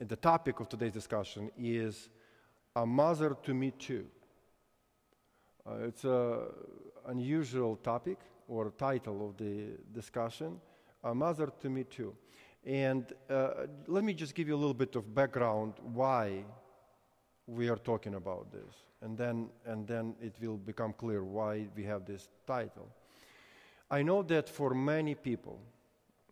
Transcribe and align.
the 0.00 0.16
topic 0.16 0.60
of 0.60 0.68
today's 0.68 0.92
discussion 0.92 1.50
is 1.56 2.08
A 2.74 2.84
Mother 2.84 3.36
to 3.44 3.54
Me 3.54 3.70
Too. 3.70 4.06
Uh, 5.66 5.86
it's 5.86 6.04
an 6.04 6.40
unusual 7.06 7.76
topic 7.76 8.18
or 8.48 8.72
title 8.76 9.28
of 9.28 9.36
the 9.36 9.68
discussion, 9.92 10.60
A 11.04 11.14
Mother 11.14 11.50
to 11.60 11.70
Me 11.70 11.84
Too. 11.84 12.14
And 12.66 13.12
uh, 13.30 13.66
let 13.86 14.04
me 14.04 14.14
just 14.14 14.34
give 14.34 14.48
you 14.48 14.54
a 14.54 14.56
little 14.56 14.74
bit 14.74 14.96
of 14.96 15.14
background 15.14 15.74
why 15.92 16.44
we 17.46 17.68
are 17.68 17.76
talking 17.76 18.14
about 18.14 18.50
this. 18.50 18.74
And 19.00 19.16
then, 19.16 19.50
and 19.64 19.86
then 19.86 20.16
it 20.20 20.34
will 20.40 20.56
become 20.56 20.92
clear 20.94 21.22
why 21.22 21.68
we 21.76 21.84
have 21.84 22.04
this 22.04 22.28
title. 22.46 22.88
I 23.90 24.02
know 24.02 24.22
that 24.24 24.48
for 24.48 24.74
many 24.74 25.14
people, 25.14 25.60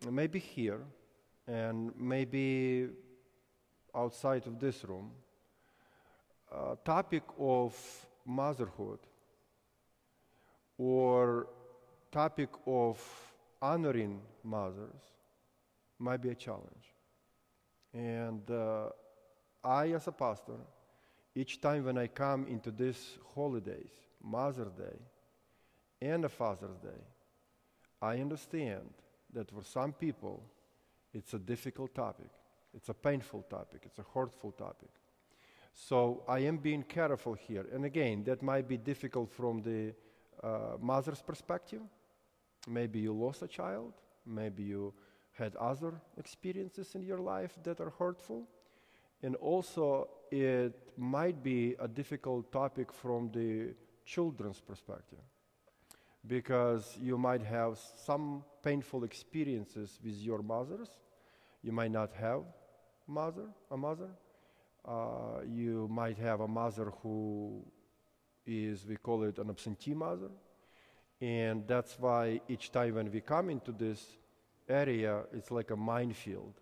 maybe 0.09 0.39
here 0.39 0.81
and 1.47 1.91
maybe 1.97 2.89
outside 3.95 4.47
of 4.47 4.59
this 4.59 4.83
room, 4.85 5.11
a 6.51 6.77
topic 6.83 7.23
of 7.39 7.75
motherhood 8.25 8.99
or 10.77 11.47
topic 12.11 12.49
of 12.65 13.01
honoring 13.61 14.21
mothers 14.43 15.01
might 15.99 16.21
be 16.21 16.29
a 16.29 16.35
challenge. 16.35 16.93
And 17.93 18.49
uh, 18.49 18.89
I, 19.63 19.91
as 19.91 20.07
a 20.07 20.11
pastor, 20.11 20.59
each 21.35 21.61
time 21.61 21.85
when 21.85 21.97
I 21.97 22.07
come 22.07 22.47
into 22.47 22.71
these 22.71 23.17
holidays, 23.33 23.91
Mother's 24.21 24.73
Day 24.73 24.99
and 26.01 26.25
a 26.25 26.29
Father's 26.29 26.77
Day, 26.77 27.01
I 28.01 28.17
understand 28.17 28.89
that 29.33 29.49
for 29.49 29.63
some 29.63 29.93
people, 29.93 30.43
it's 31.13 31.33
a 31.33 31.39
difficult 31.39 31.95
topic. 31.95 32.29
It's 32.73 32.89
a 32.89 32.93
painful 32.93 33.43
topic. 33.43 33.83
It's 33.85 33.99
a 33.99 34.05
hurtful 34.13 34.51
topic. 34.51 34.89
So 35.73 36.23
I 36.27 36.39
am 36.39 36.57
being 36.57 36.83
careful 36.83 37.33
here. 37.33 37.65
And 37.73 37.85
again, 37.85 38.23
that 38.25 38.41
might 38.41 38.67
be 38.67 38.77
difficult 38.77 39.31
from 39.31 39.61
the 39.61 39.93
uh, 40.43 40.77
mother's 40.79 41.21
perspective. 41.21 41.81
Maybe 42.67 42.99
you 42.99 43.13
lost 43.13 43.41
a 43.41 43.47
child. 43.47 43.93
Maybe 44.25 44.63
you 44.63 44.93
had 45.31 45.55
other 45.55 45.93
experiences 46.17 46.95
in 46.95 47.03
your 47.03 47.19
life 47.19 47.57
that 47.63 47.79
are 47.79 47.89
hurtful. 47.89 48.47
And 49.21 49.35
also, 49.35 50.09
it 50.31 50.73
might 50.97 51.41
be 51.43 51.75
a 51.79 51.87
difficult 51.87 52.51
topic 52.51 52.91
from 52.91 53.31
the 53.31 53.73
children's 54.05 54.59
perspective 54.59 55.19
because 56.25 56.97
you 57.01 57.17
might 57.17 57.41
have 57.41 57.79
some 57.95 58.43
painful 58.61 59.03
experiences 59.03 59.99
with 60.03 60.15
your 60.15 60.41
mothers. 60.41 60.89
You 61.61 61.71
might 61.71 61.91
not 61.91 62.13
have 62.13 62.43
mother, 63.07 63.47
a 63.71 63.77
mother. 63.77 64.09
Uh, 64.85 65.41
you 65.47 65.87
might 65.89 66.17
have 66.17 66.41
a 66.41 66.47
mother 66.47 66.91
who 67.01 67.63
is, 68.45 68.85
we 68.85 68.97
call 68.97 69.23
it 69.23 69.37
an 69.37 69.49
absentee 69.49 69.93
mother. 69.93 70.29
And 71.21 71.65
that's 71.67 71.97
why 71.99 72.41
each 72.49 72.71
time 72.71 72.95
when 72.95 73.11
we 73.11 73.21
come 73.21 73.49
into 73.49 73.71
this 73.71 74.05
area, 74.67 75.23
it's 75.33 75.51
like 75.51 75.71
a 75.71 75.75
minefield. 75.75 76.53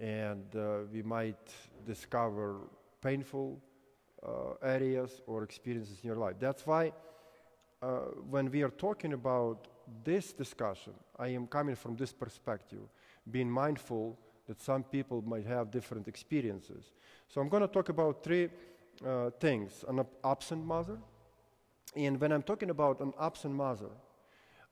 And 0.00 0.44
uh, 0.56 0.78
we 0.90 1.02
might 1.02 1.52
discover 1.86 2.60
painful 3.02 3.60
uh, 4.26 4.54
areas 4.62 5.20
or 5.26 5.42
experiences 5.42 5.98
in 6.02 6.06
your 6.06 6.16
life. 6.16 6.36
That's 6.38 6.66
why 6.66 6.92
uh, 7.82 7.86
when 8.30 8.50
we 8.50 8.62
are 8.62 8.70
talking 8.70 9.12
about 9.12 9.68
this 10.04 10.32
discussion, 10.32 10.94
I 11.18 11.28
am 11.28 11.46
coming 11.46 11.74
from 11.74 11.96
this 11.96 12.12
perspective, 12.12 12.80
being 13.30 13.50
mindful 13.50 14.18
that 14.50 14.60
some 14.60 14.82
people 14.82 15.22
might 15.22 15.46
have 15.46 15.70
different 15.70 16.08
experiences. 16.08 16.90
So 17.28 17.40
I'm 17.40 17.48
going 17.48 17.62
to 17.62 17.68
talk 17.68 17.88
about 17.88 18.24
three 18.24 18.48
uh, 19.06 19.30
things 19.38 19.84
an 19.86 20.04
absent 20.24 20.66
mother. 20.66 20.98
And 21.94 22.20
when 22.20 22.32
I'm 22.32 22.42
talking 22.42 22.70
about 22.70 22.98
an 22.98 23.12
absent 23.20 23.54
mother, 23.54 23.90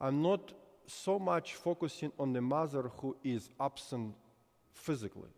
I'm 0.01 0.21
not 0.21 0.53
so 0.89 1.21
much 1.21 1.55
focusing 1.55 2.11
on 2.19 2.33
the 2.33 2.41
mother 2.41 2.91
who 3.01 3.17
is 3.23 3.51
absent 3.61 4.17
physically, 4.73 5.31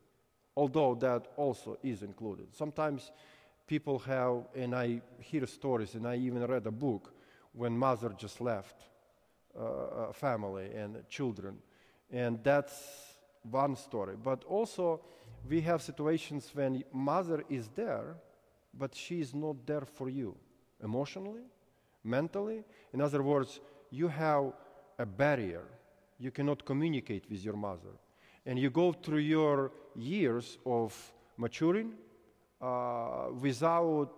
although 0.57 0.95
that 0.95 1.27
also 1.37 1.77
is 1.83 2.03
included. 2.03 2.47
Sometimes 2.55 3.13
people 3.67 3.99
have, 3.99 4.45
and 4.57 4.75
I 4.75 5.03
hear 5.19 5.47
stories, 5.47 5.95
and 5.97 6.09
I 6.09 6.17
even 6.17 6.47
read 6.47 6.67
a 6.67 6.71
book 6.71 7.13
when 7.53 7.77
mother 7.77 8.15
just 8.17 8.41
left 8.41 8.77
uh, 9.55 10.09
a 10.09 10.13
family 10.15 10.71
and 10.75 11.07
children, 11.11 11.59
and 12.11 12.43
that's 12.43 13.10
one 13.43 13.77
story. 13.77 14.17
But 14.23 14.45
also, 14.45 15.01
we 15.49 15.61
have 15.63 15.83
situations 15.83 16.51
when 16.55 16.85
mother 16.93 17.45
is 17.49 17.69
there, 17.75 18.17
but 18.75 18.95
she 18.95 19.21
is 19.21 19.35
not 19.35 19.67
there 19.67 19.85
for 19.85 20.09
you 20.09 20.37
emotionally, 20.83 21.43
mentally. 22.05 22.65
In 22.93 23.01
other 23.01 23.23
words, 23.23 23.61
you 23.91 24.09
have 24.09 24.53
a 24.99 25.07
barrier. 25.07 25.65
You 26.19 26.31
cannot 26.31 26.65
communicate 26.65 27.25
with 27.31 27.45
your 27.45 27.57
mother. 27.57 27.95
And 28.47 28.59
you 28.59 28.71
go 28.71 28.93
through 28.93 29.19
your 29.19 29.73
years 29.95 30.59
of 30.65 30.95
maturing 31.37 31.95
uh, 32.61 33.29
without 33.41 34.11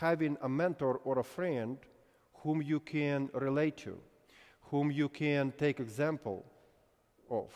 having 0.00 0.36
a 0.42 0.48
mentor 0.48 1.00
or 1.04 1.18
a 1.18 1.24
friend 1.24 1.78
whom 2.42 2.62
you 2.62 2.80
can 2.80 3.28
relate 3.34 3.76
to, 3.78 3.98
whom 4.62 4.90
you 4.90 5.08
can 5.08 5.52
take 5.58 5.80
example 5.80 6.44
of, 7.30 7.50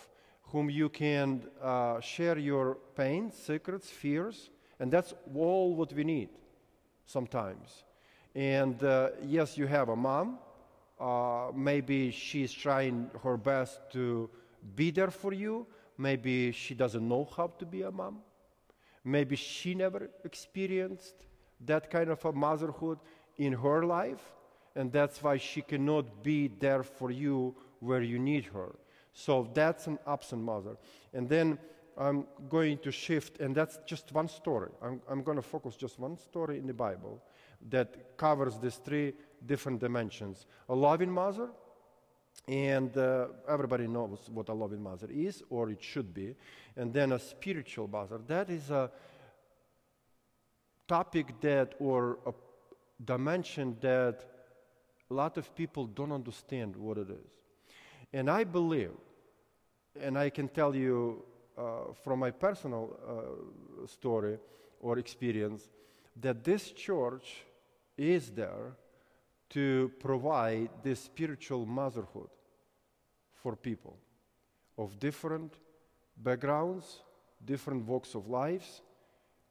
whom 0.53 0.69
you 0.69 0.89
can 0.89 1.43
uh, 1.63 2.01
share 2.01 2.39
your 2.39 2.79
pain, 2.97 3.31
secrets, 3.31 3.89
fears, 3.89 4.51
and 4.79 4.91
that's 4.91 5.15
all 5.35 5.75
what 5.75 5.93
we 5.93 6.05
need 6.05 6.29
sometimes. 7.07 7.85
And 8.35 8.83
uh, 8.83 9.11
yes, 9.25 9.57
you 9.57 9.67
have 9.67 9.89
a 9.89 9.97
mom. 9.97 10.39
Uh, 10.99 11.51
maybe 11.55 12.11
she's 12.11 12.53
trying 12.53 13.11
her 13.23 13.37
best 13.37 13.81
to 13.93 14.29
be 14.75 14.91
there 14.91 15.11
for 15.11 15.33
you. 15.33 15.67
Maybe 15.97 16.53
she 16.53 16.75
doesn't 16.75 17.07
know 17.07 17.29
how 17.37 17.49
to 17.59 17.67
be 17.67 17.83
a 17.83 17.91
mom. 17.91 18.19
Maybe 19.05 19.37
she 19.37 19.75
never 19.75 20.11
experienced 20.25 21.15
that 21.65 21.91
kind 21.91 22.11
of 22.11 22.25
a 22.25 22.33
motherhood 22.33 22.99
in 23.39 23.53
her 23.53 23.85
life, 23.85 24.23
and 24.77 24.93
that's 24.93 25.23
why 25.23 25.37
she 25.37 25.63
cannot 25.63 26.23
be 26.23 26.49
there 26.49 26.83
for 26.83 27.11
you 27.11 27.55
where 27.81 28.03
you 28.03 28.19
need 28.19 28.47
her. 28.47 28.75
So 29.25 29.51
that's 29.53 29.87
an 29.87 29.99
absent 30.07 30.43
mother. 30.43 30.77
And 31.13 31.29
then 31.29 31.59
I'm 31.99 32.25
going 32.49 32.79
to 32.79 32.91
shift, 32.91 33.41
and 33.41 33.55
that's 33.55 33.79
just 33.85 34.13
one 34.13 34.29
story. 34.29 34.71
I'm, 34.83 35.03
I'm 35.11 35.23
going 35.23 35.37
to 35.37 35.43
focus 35.43 35.77
just 35.77 35.99
one 35.99 36.17
story 36.17 36.59
in 36.59 36.67
the 36.67 36.73
Bible 36.73 37.23
that 37.69 38.17
covers 38.17 38.59
these 38.59 38.77
three 38.77 39.13
different 39.45 39.79
dimensions 39.81 40.47
a 40.71 40.75
loving 40.75 41.11
mother, 41.11 41.51
and 42.49 42.97
uh, 42.97 43.27
everybody 43.47 43.87
knows 43.87 44.31
what 44.33 44.49
a 44.49 44.55
loving 44.55 44.83
mother 44.83 45.09
is, 45.11 45.43
or 45.51 45.69
it 45.69 45.83
should 45.83 46.15
be, 46.15 46.35
and 46.77 46.91
then 46.91 47.13
a 47.13 47.19
spiritual 47.19 47.89
mother. 47.89 48.21
That 48.27 48.49
is 48.49 48.71
a 48.71 48.91
topic 50.89 51.39
that, 51.43 51.75
or 51.79 52.19
a 52.27 52.33
dimension 53.05 53.77
that 53.83 54.25
a 55.11 55.15
lot 55.15 55.37
of 55.37 55.55
people 55.55 55.87
don't 55.87 56.13
understand 56.13 56.75
what 56.75 56.97
it 56.97 57.11
is. 57.11 57.31
And 58.15 58.31
I 58.31 58.45
believe, 58.45 58.93
and 59.99 60.19
I 60.19 60.31
can 60.31 60.49
tell 60.49 60.75
you 60.75 61.25
uh, 61.57 61.93
from 62.05 62.19
my 62.21 62.31
personal 62.31 62.97
uh, 63.07 63.87
story 63.87 64.39
or 64.81 64.99
experience, 64.99 65.69
that 66.21 66.45
this 66.45 66.71
church 66.73 67.45
is 67.97 68.31
there 68.31 68.77
to 69.51 69.91
provide 69.99 70.71
this 70.83 71.01
spiritual 71.01 71.67
motherhood 71.67 72.29
for 73.43 73.57
people 73.57 73.97
of 74.79 74.99
different 74.99 75.55
backgrounds, 76.17 77.01
different 77.45 77.87
walks 77.87 78.15
of 78.15 78.29
lives, 78.29 78.83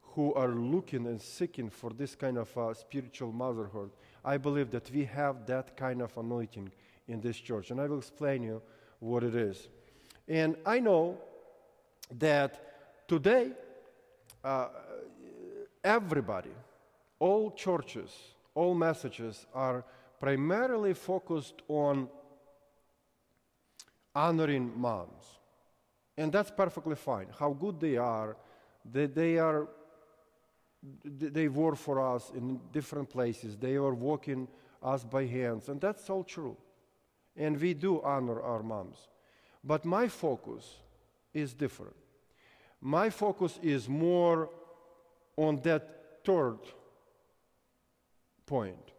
who 0.02 0.34
are 0.34 0.50
looking 0.50 1.06
and 1.06 1.22
seeking 1.22 1.70
for 1.70 1.92
this 1.92 2.16
kind 2.16 2.38
of 2.38 2.58
uh, 2.58 2.74
spiritual 2.74 3.32
motherhood. 3.32 3.92
I 4.26 4.38
believe 4.38 4.72
that 4.72 4.90
we 4.92 5.06
have 5.06 5.46
that 5.46 5.78
kind 5.78 6.02
of 6.02 6.16
anointing 6.18 6.72
in 7.08 7.22
this 7.22 7.38
church, 7.38 7.72
and 7.72 7.80
I 7.80 7.88
will 7.88 8.00
explain 8.00 8.44
you 8.44 8.62
what 9.00 9.24
it 9.24 9.36
is. 9.36 9.68
And 10.30 10.56
I 10.66 10.80
know 10.80 11.18
that 12.20 13.08
today, 13.08 13.52
uh, 14.44 14.68
everybody, 15.84 16.52
all 17.18 17.52
churches, 17.52 18.12
all 18.54 18.76
messages 18.76 19.48
are 19.54 19.84
primarily 20.20 20.94
focused 20.94 21.64
on 21.68 22.08
honoring 24.14 24.72
moms. 24.80 25.24
And 26.16 26.32
that's 26.32 26.52
perfectly 26.52 26.96
fine. 26.96 27.28
How 27.38 27.54
good 27.54 27.80
they 27.80 27.98
are, 27.98 28.38
that 28.92 29.16
they 29.16 29.40
are 29.40 29.68
they 31.04 31.50
work 31.50 31.76
for 31.76 32.00
us 32.00 32.32
in 32.34 32.60
different 32.72 33.10
places. 33.10 33.58
They 33.58 33.76
are 33.76 33.94
working 33.94 34.48
us 34.82 35.04
by 35.04 35.26
hands, 35.26 35.68
and 35.68 35.82
that's 35.82 36.10
all 36.10 36.24
true. 36.24 36.56
And 37.36 37.60
we 37.60 37.74
do 37.74 38.02
honor 38.02 38.42
our 38.42 38.64
moms. 38.64 39.10
But 39.64 39.86
my 39.86 40.08
focus 40.08 40.78
is 41.34 41.54
different. 41.54 41.96
My 42.82 43.10
focus 43.10 43.60
is 43.62 43.90
more 43.90 44.50
on 45.36 45.62
that 45.64 46.22
third 46.24 46.60
point 48.46 48.94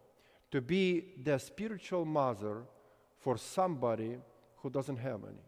to 0.51 0.61
be 0.61 1.13
the 1.23 1.37
spiritual 1.37 2.05
mother 2.05 2.63
for 3.19 3.37
somebody 3.37 4.17
who 4.57 4.69
doesn't 4.69 4.97
have 4.97 5.21
any 5.23 5.45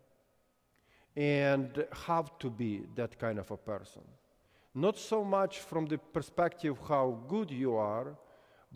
and 1.15 1.85
have 2.05 2.37
to 2.39 2.49
be 2.49 2.83
that 2.95 3.19
kind 3.19 3.37
of 3.37 3.51
a 3.51 3.57
person. 3.57 4.01
Not 4.73 4.97
so 4.97 5.23
much 5.23 5.59
from 5.59 5.85
the 5.85 5.97
perspective 5.97 6.77
how 6.87 7.19
good 7.27 7.51
you 7.51 7.75
are, 7.75 8.15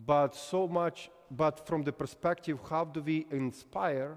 but 0.06 0.36
so 0.36 0.68
much, 0.68 1.10
but 1.30 1.66
from 1.66 1.82
the 1.82 1.92
perspective 1.92 2.58
how 2.70 2.84
do 2.84 3.02
we 3.02 3.26
inspire 3.30 4.16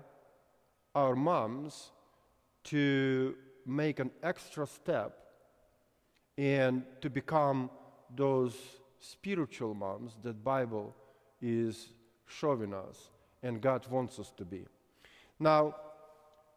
our 0.94 1.15
moms 1.15 1.91
to 2.65 3.35
make 3.65 3.99
an 3.99 4.11
extra 4.23 4.65
step 4.65 5.17
and 6.37 6.83
to 7.01 7.09
become 7.09 7.69
those 8.15 8.55
spiritual 8.99 9.73
moms 9.73 10.17
that 10.21 10.43
Bible 10.43 10.95
is 11.41 11.89
showing 12.27 12.73
us 12.73 13.09
and 13.43 13.61
God 13.61 13.87
wants 13.87 14.19
us 14.19 14.31
to 14.37 14.45
be. 14.45 14.65
Now, 15.39 15.75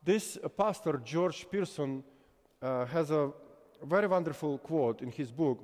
this 0.04 0.36
uh, 0.42 0.48
pastor, 0.48 1.00
George 1.04 1.46
Pearson, 1.50 2.04
uh, 2.60 2.84
has 2.86 3.10
a 3.10 3.32
very 3.82 4.06
wonderful 4.06 4.58
quote 4.58 5.00
in 5.02 5.10
his 5.10 5.30
book 5.30 5.60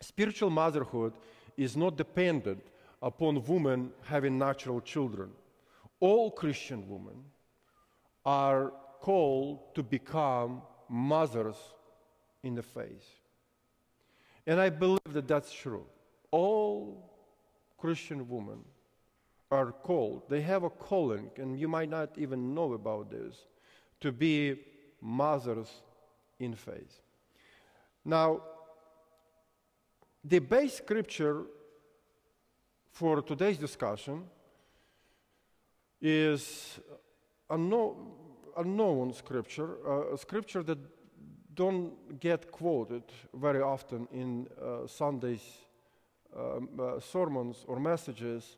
Spiritual 0.00 0.50
motherhood 0.50 1.14
is 1.56 1.74
not 1.74 1.96
dependent 1.96 2.62
upon 3.00 3.42
women 3.44 3.90
having 4.04 4.36
natural 4.36 4.80
children. 4.80 5.30
All 6.00 6.30
Christian 6.30 6.86
women 6.86 7.24
are 8.24 8.72
called 9.00 9.74
to 9.74 9.82
become 9.82 10.62
mothers 10.88 11.56
in 12.42 12.54
the 12.54 12.62
faith. 12.62 13.06
And 14.46 14.60
I 14.60 14.70
believe 14.70 15.12
that 15.12 15.26
that's 15.26 15.52
true. 15.52 15.86
All 16.30 17.10
Christian 17.78 18.28
women 18.28 18.64
are 19.50 19.72
called, 19.72 20.22
they 20.28 20.40
have 20.40 20.64
a 20.64 20.70
calling, 20.70 21.30
and 21.36 21.58
you 21.58 21.68
might 21.68 21.88
not 21.88 22.16
even 22.18 22.54
know 22.54 22.72
about 22.72 23.10
this, 23.10 23.46
to 24.00 24.10
be 24.10 24.58
mothers 25.00 25.70
in 26.38 26.54
faith. 26.54 27.00
Now, 28.04 28.42
the 30.24 30.40
base 30.40 30.74
scripture 30.74 31.44
for 32.90 33.22
today's 33.22 33.58
discussion 33.58 34.24
is 36.00 36.80
a, 37.48 37.56
no, 37.56 38.16
a 38.56 38.64
known 38.64 39.12
scripture, 39.12 39.76
uh, 39.86 40.16
scripture 40.16 40.62
that 40.62 40.78
don't 41.54 42.20
get 42.20 42.50
quoted 42.50 43.02
very 43.34 43.62
often 43.62 44.06
in 44.12 44.46
uh, 44.60 44.86
Sunday's 44.86 45.42
um, 46.36 46.68
uh, 46.78 47.00
sermons 47.00 47.64
or 47.66 47.80
messages 47.80 48.56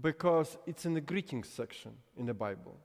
because 0.00 0.58
it's 0.66 0.86
in 0.86 0.94
the 0.94 1.00
greetings 1.00 1.48
section 1.48 1.92
in 2.16 2.26
the 2.26 2.34
Bible. 2.34 2.76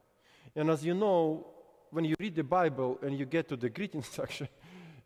And 0.54 0.70
as 0.70 0.84
you 0.84 0.94
know, 0.94 1.46
when 1.90 2.04
you 2.04 2.14
read 2.18 2.34
the 2.34 2.44
Bible 2.44 2.98
and 3.02 3.18
you 3.18 3.24
get 3.24 3.48
to 3.48 3.56
the 3.56 3.68
greetings 3.68 4.08
section, 4.20 4.48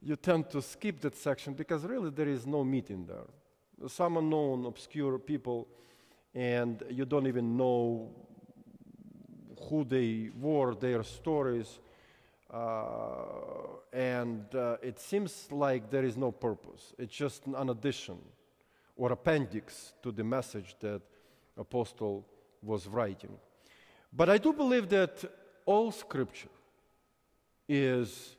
you 0.02 0.16
tend 0.16 0.50
to 0.50 0.60
skip 0.60 1.00
that 1.00 1.16
section 1.16 1.54
because 1.54 1.84
really 1.84 2.10
there 2.10 2.28
is 2.28 2.46
no 2.46 2.64
meat 2.64 2.90
in 2.90 3.06
there. 3.06 3.26
Some 3.88 4.16
unknown, 4.16 4.66
obscure 4.66 5.18
people, 5.18 5.66
and 6.34 6.82
you 6.90 7.04
don't 7.04 7.26
even 7.26 7.56
know 7.56 8.10
who 9.68 9.84
they 9.84 10.30
were, 10.40 10.74
their 10.74 11.02
stories, 11.02 11.78
uh, 12.52 13.24
and 13.92 14.54
uh, 14.54 14.76
it 14.82 15.00
seems 15.00 15.48
like 15.50 15.90
there 15.90 16.04
is 16.04 16.16
no 16.16 16.30
purpose. 16.30 16.92
It's 16.98 17.14
just 17.14 17.46
an 17.46 17.70
addition 17.70 18.18
or 18.96 19.12
appendix 19.12 19.92
to 20.02 20.12
the 20.12 20.22
message 20.22 20.76
that 20.80 21.02
apostle 21.56 22.24
was 22.62 22.86
writing. 22.86 23.36
But 24.12 24.28
I 24.30 24.38
do 24.38 24.52
believe 24.52 24.88
that 24.90 25.24
all 25.66 25.90
scripture 25.90 26.48
is 27.68 28.36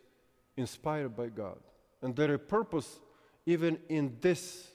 inspired 0.55 1.15
by 1.15 1.27
God. 1.27 1.57
And 2.01 2.15
there 2.15 2.33
is 2.33 2.39
purpose 2.47 2.99
even 3.45 3.77
in 3.89 4.15
these 4.21 4.67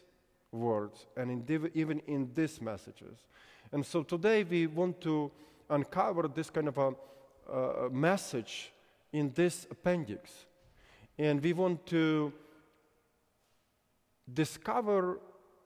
words 0.53 1.07
and 1.17 1.31
in 1.31 1.71
even 1.75 2.01
in 2.07 2.31
these 2.35 2.61
messages. 2.61 3.19
And 3.73 3.87
so 3.87 4.03
today 4.03 4.45
we 4.45 4.67
want 4.67 5.01
to 5.03 5.31
uncover 5.71 6.29
this 6.29 6.51
kind 6.51 6.69
of 6.69 6.79
a, 6.79 6.93
message 7.91 8.73
in 9.13 9.33
this 9.35 9.67
appendix. 9.71 10.47
And 11.19 11.43
we 11.43 11.53
want 11.53 11.85
to 11.87 12.33
discover 14.33 15.21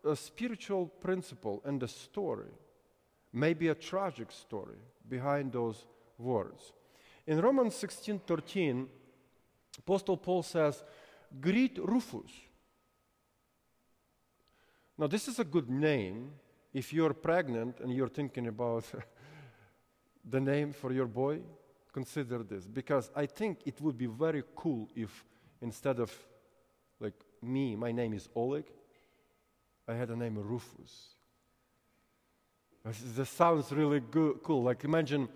a 0.04 0.16
spiritual 0.16 0.86
principle 0.86 1.60
and 1.64 1.82
a 1.82 1.88
story, 1.88 2.52
maybe 3.32 3.68
a 3.68 3.74
tragic 3.74 4.30
story 4.30 4.78
behind 5.08 5.52
those 5.52 5.86
words. 6.18 6.72
In 7.26 7.40
Romans 7.40 7.74
16:13, 7.74 8.88
Apostle 9.78 10.16
Paul 10.16 10.42
says, 10.42 10.84
"Greet 11.40 11.78
Rufus." 11.78 12.32
Now, 14.96 15.08
this 15.08 15.26
is 15.28 15.38
a 15.38 15.44
good 15.44 15.68
name 15.68 16.32
if 16.72 16.92
you're 16.92 17.14
pregnant 17.14 17.80
and 17.80 17.92
you're 17.92 18.08
thinking 18.08 18.46
about 18.46 18.84
the 20.28 20.40
name 20.40 20.72
for 20.72 20.92
your 20.92 21.06
boy 21.06 21.40
consider 21.92 22.42
this 22.42 22.66
because 22.66 23.10
I 23.14 23.26
think 23.26 23.60
it 23.64 23.80
would 23.80 23.96
be 23.96 24.06
very 24.06 24.42
cool 24.56 24.88
if 24.96 25.24
instead 25.60 26.00
of 26.00 26.12
like 27.00 27.14
me, 27.42 27.76
my 27.76 27.92
name 27.92 28.14
is 28.14 28.28
Oleg, 28.34 28.64
I 29.86 29.94
had 29.94 30.10
a 30.10 30.16
name 30.16 30.36
Rufus. 30.38 31.14
This 33.16 33.30
sounds 33.30 33.72
really 33.72 34.00
good, 34.00 34.42
cool. 34.42 34.62
Like 34.62 34.84
imagine 34.84 35.28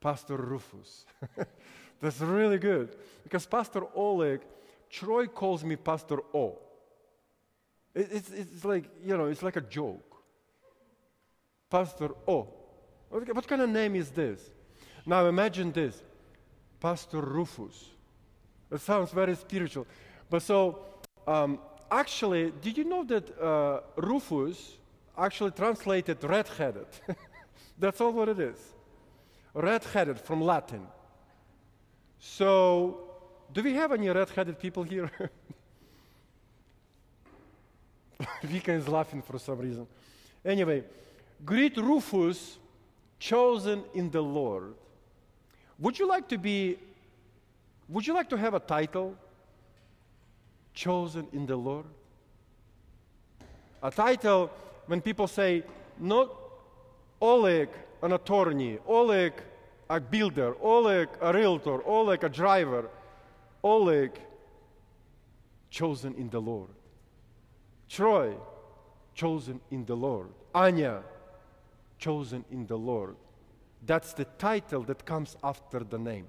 Pastor 0.00 0.36
Rufus. 0.36 1.04
That's 2.00 2.20
really 2.20 2.58
good 2.58 2.96
because 3.22 3.46
Pastor 3.46 3.82
Oleg, 3.94 4.40
Troy 4.88 5.26
calls 5.26 5.62
me 5.62 5.76
Pastor 5.76 6.18
O. 6.34 6.58
It, 7.94 8.08
it's, 8.10 8.30
it's 8.30 8.64
like, 8.64 8.86
you 9.04 9.16
know, 9.16 9.26
it's 9.26 9.42
like 9.42 9.56
a 9.56 9.60
joke. 9.60 10.16
Pastor 11.68 12.10
O. 12.26 12.59
What, 13.10 13.46
kind 13.46 13.60
of 13.60 13.68
name 13.68 13.96
is 13.96 14.10
this? 14.10 14.50
Now 15.04 15.26
imagine 15.26 15.72
this 15.72 16.00
Pastor 16.78 17.20
Rufus. 17.20 17.90
It 18.70 18.80
sounds 18.80 19.10
very 19.10 19.34
spiritual. 19.34 19.86
But 20.30 20.42
so, 20.42 20.78
um, 21.26 21.58
actually, 21.90 22.52
did 22.62 22.78
you 22.78 22.84
know 22.84 23.02
that 23.04 23.38
uh, 23.38 23.80
Rufus 23.96 24.76
actually 25.18 25.50
translated 25.50 26.22
red 26.22 26.46
headed? 26.48 26.86
That's 27.78 28.00
all 28.00 28.12
what 28.12 28.28
it 28.28 28.38
is. 28.38 28.58
Red 29.54 29.82
headed 29.84 30.20
from 30.20 30.40
Latin. 30.40 30.86
So, 32.20 33.00
do 33.52 33.62
we 33.62 33.74
have 33.74 33.90
any 33.90 34.08
red 34.08 34.30
headed 34.30 34.60
people 34.60 34.84
here? 34.84 35.10
Vika 38.44 38.68
is 38.68 38.86
laughing 38.86 39.22
for 39.22 39.36
some 39.38 39.58
reason. 39.58 39.88
Anyway, 40.44 40.84
greet 41.44 41.76
Rufus, 41.76 42.59
chosen 43.20 43.84
in 43.94 44.10
the 44.10 44.20
Lord. 44.20 44.74
Would 45.78 45.98
you 45.98 46.08
like 46.08 46.28
to 46.28 46.38
be, 46.38 46.78
would 47.88 48.06
you 48.06 48.14
like 48.14 48.30
to 48.30 48.36
have 48.36 48.54
a 48.54 48.60
title? 48.60 49.14
Chosen 50.74 51.28
in 51.32 51.46
the 51.46 51.56
Lord? 51.56 51.84
A 53.82 53.90
title 53.90 54.50
when 54.86 55.00
people 55.00 55.28
say, 55.28 55.62
not 55.98 56.30
Oleg, 57.20 57.68
an 58.02 58.12
attorney, 58.12 58.78
Oleg, 58.86 59.34
a 59.88 60.00
builder, 60.00 60.54
Oleg, 60.60 61.08
a 61.20 61.32
realtor, 61.32 61.82
Oleg, 61.86 62.24
a 62.24 62.28
driver, 62.28 62.88
Oleg, 63.62 64.12
chosen 65.68 66.14
in 66.14 66.30
the 66.30 66.40
Lord. 66.40 66.70
Troy, 67.88 68.34
chosen 69.14 69.60
in 69.70 69.84
the 69.84 69.94
Lord. 69.94 70.28
Anya, 70.54 71.02
chosen 72.00 72.44
in 72.50 72.66
the 72.66 72.76
Lord. 72.76 73.14
That's 73.86 74.12
the 74.12 74.24
title 74.24 74.82
that 74.84 75.04
comes 75.04 75.36
after 75.44 75.80
the 75.80 75.98
name. 75.98 76.26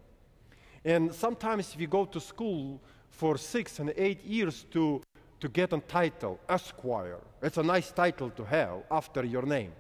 And 0.86 1.14
sometimes 1.14 1.76
we 1.78 1.88
go 1.88 2.06
to 2.06 2.20
school 2.20 2.80
for 3.10 3.38
six 3.38 3.80
and 3.80 3.94
eight 3.96 4.24
years 4.24 4.66
to, 4.72 5.02
to 5.40 5.48
get 5.48 5.74
a 5.74 5.80
title, 5.80 6.40
Esquire. 6.50 7.20
It's 7.42 7.58
a 7.58 7.64
nice 7.64 7.92
title 7.92 8.30
to 8.32 8.44
have 8.46 8.84
after 8.90 9.24
your 9.26 9.44
name. 9.44 9.72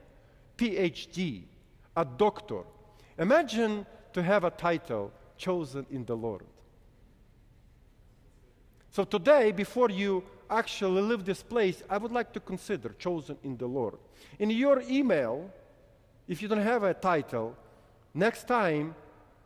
PhD, 0.57 1.43
a 1.95 2.05
doctor. 2.05 2.63
Imagine 3.17 3.85
to 4.13 4.23
have 4.23 4.43
a 4.43 4.51
title 4.51 5.11
chosen 5.37 5.85
in 5.91 6.05
the 6.05 6.15
Lord. 6.15 6.43
So 8.91 9.05
today, 9.05 9.51
before 9.51 9.89
you 9.89 10.23
actually 10.49 11.01
leave 11.01 11.23
this 11.23 11.41
place, 11.41 11.81
I 11.89 11.97
would 11.97 12.11
like 12.11 12.33
to 12.33 12.39
consider 12.41 12.89
chosen 12.99 13.37
in 13.43 13.55
the 13.57 13.65
Lord. 13.65 13.95
In 14.37 14.49
your 14.49 14.81
email, 14.81 15.49
if 16.31 16.41
you 16.41 16.47
don't 16.47 16.61
have 16.61 16.83
a 16.83 16.93
title, 16.93 17.57
next 18.13 18.47
time 18.47 18.95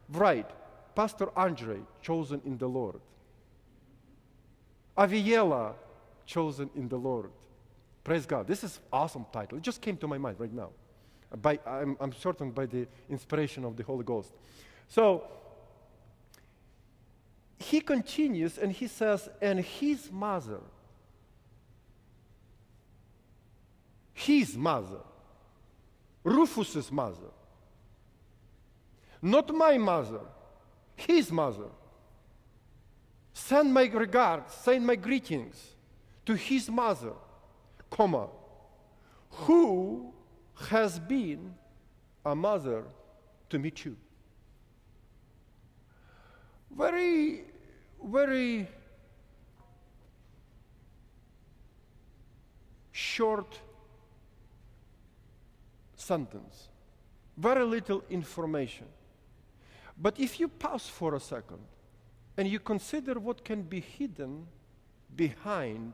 write 0.09 0.47
Pastor 0.93 1.27
Andre, 1.35 1.79
chosen 1.99 2.39
in 2.45 2.59
the 2.59 2.67
Lord. 2.67 3.01
Aviela, 4.95 5.73
chosen 6.27 6.69
in 6.75 6.87
the 6.87 6.95
Lord. 6.95 7.31
Praise 8.03 8.27
God. 8.27 8.45
This 8.45 8.63
is 8.63 8.79
awesome 8.93 9.25
title. 9.33 9.57
It 9.57 9.63
just 9.63 9.81
came 9.81 9.97
to 9.97 10.07
my 10.07 10.19
mind 10.19 10.39
right 10.39 10.53
now. 10.53 10.69
By, 11.41 11.57
I'm, 11.65 11.97
I'm 11.99 12.13
certain 12.13 12.51
by 12.51 12.67
the 12.67 12.87
inspiration 13.09 13.65
of 13.65 13.75
the 13.75 13.83
Holy 13.83 14.03
Ghost. 14.03 14.31
So 14.87 15.23
he 17.57 17.81
continues 17.81 18.59
and 18.59 18.71
he 18.71 18.85
says, 18.85 19.27
and 19.41 19.59
his 19.59 20.11
mother, 20.11 20.61
his 24.13 24.55
mother, 24.55 24.99
Rufus's 26.25 26.91
mother, 26.91 27.31
not 29.21 29.53
my 29.53 29.77
mother, 29.77 30.21
his 30.95 31.31
mother, 31.31 31.69
send 33.31 33.71
my 33.71 33.85
regards, 33.85 34.51
send 34.51 34.87
my 34.87 34.95
greetings 34.95 35.75
to 36.25 36.33
his 36.33 36.67
mother, 36.67 37.13
comma, 37.91 38.27
who 39.29 40.11
has 40.69 40.97
been 40.97 41.53
a 42.25 42.35
mother 42.35 42.85
to 43.51 43.59
me 43.59 43.69
too. 43.69 43.95
Very, 46.75 47.43
very 48.03 48.67
short 52.91 53.59
sentence, 56.05 56.69
very 57.37 57.63
little 57.63 58.03
information. 58.09 58.85
But 59.97 60.19
if 60.19 60.39
you 60.39 60.47
pause 60.47 60.87
for 60.87 61.15
a 61.15 61.19
second 61.19 61.63
and 62.37 62.47
you 62.47 62.59
consider 62.59 63.19
what 63.19 63.43
can 63.43 63.61
be 63.61 63.79
hidden 63.79 64.45
behind 65.15 65.93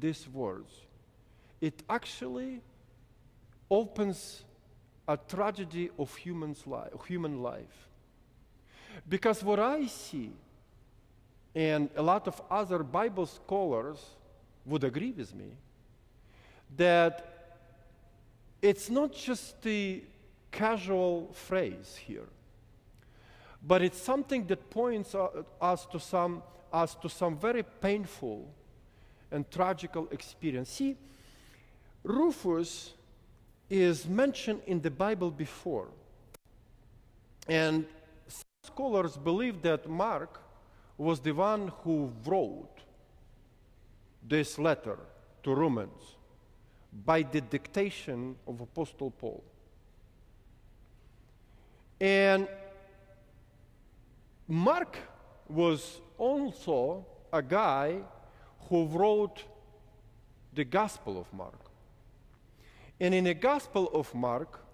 these 0.00 0.28
words, 0.28 0.72
it 1.60 1.82
actually 1.88 2.60
opens 3.70 4.44
a 5.06 5.16
tragedy 5.16 5.90
of 5.98 6.14
human's 6.16 6.66
life, 6.66 6.92
human 7.06 7.42
life. 7.42 7.88
Because 9.08 9.42
what 9.42 9.58
I 9.58 9.86
see, 9.86 10.32
and 11.54 11.88
a 11.96 12.02
lot 12.02 12.26
of 12.26 12.40
other 12.50 12.82
Bible 12.82 13.26
scholars 13.26 13.98
would 14.66 14.84
agree 14.84 15.12
with 15.12 15.34
me, 15.34 15.50
that 16.76 17.31
it's 18.62 18.88
not 18.88 19.12
just 19.12 19.60
the 19.62 20.04
casual 20.52 21.30
phrase 21.32 21.96
here, 21.96 22.28
but 23.66 23.82
it's 23.82 24.00
something 24.00 24.46
that 24.46 24.70
points 24.70 25.14
us 25.60 25.86
to 25.86 25.98
some, 25.98 26.42
us 26.72 26.94
to 26.94 27.08
some 27.08 27.36
very 27.36 27.64
painful 27.64 28.48
and 29.32 29.50
tragical 29.50 30.06
experience. 30.12 30.70
See, 30.70 30.96
Rufus 32.04 32.94
is 33.68 34.06
mentioned 34.06 34.60
in 34.66 34.80
the 34.80 34.90
Bible 34.90 35.30
before. 35.30 35.88
And 37.48 37.86
scholars 38.62 39.16
believe 39.16 39.62
that 39.62 39.88
Mark 39.88 40.40
was 40.98 41.20
the 41.20 41.32
one 41.32 41.72
who 41.82 42.12
wrote 42.24 42.78
this 44.28 44.58
letter 44.58 44.98
to 45.42 45.54
Romans 45.54 46.16
by 46.92 47.22
the 47.22 47.40
dictation 47.40 48.36
of 48.46 48.60
Apostle 48.60 49.10
Paul. 49.10 49.42
And 52.00 52.48
Mark 54.46 54.98
was 55.48 56.00
also 56.18 57.06
a 57.32 57.42
guy 57.42 57.98
who 58.68 58.86
wrote 58.86 59.44
the 60.52 60.64
Gospel 60.64 61.18
of 61.18 61.32
Mark. 61.32 61.58
And 63.00 63.14
in 63.14 63.24
the 63.24 63.34
Gospel 63.34 63.88
of 63.94 64.14
Mark, 64.14 64.64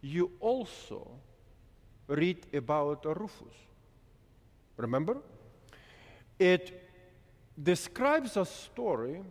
you 0.00 0.30
also 0.40 1.10
read 2.06 2.46
about 2.52 3.04
Rufus. 3.04 3.56
Remember? 4.76 5.16
It 6.38 6.90
describes 7.60 8.36
a 8.36 8.44
story 8.44 9.22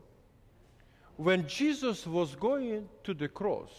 when 1.17 1.47
Jesus 1.47 2.05
was 2.05 2.35
going 2.35 2.87
to 3.03 3.13
the 3.13 3.27
cross 3.27 3.71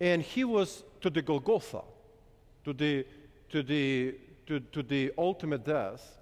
and 0.00 0.22
he 0.22 0.42
was 0.44 0.82
to 1.02 1.10
the 1.10 1.20
Golgotha, 1.20 1.82
to 2.64 2.72
the, 2.72 3.06
to 3.50 3.62
the, 3.62 4.14
to, 4.46 4.60
to 4.60 4.82
the 4.82 5.12
ultimate 5.18 5.64
death. 5.64 6.18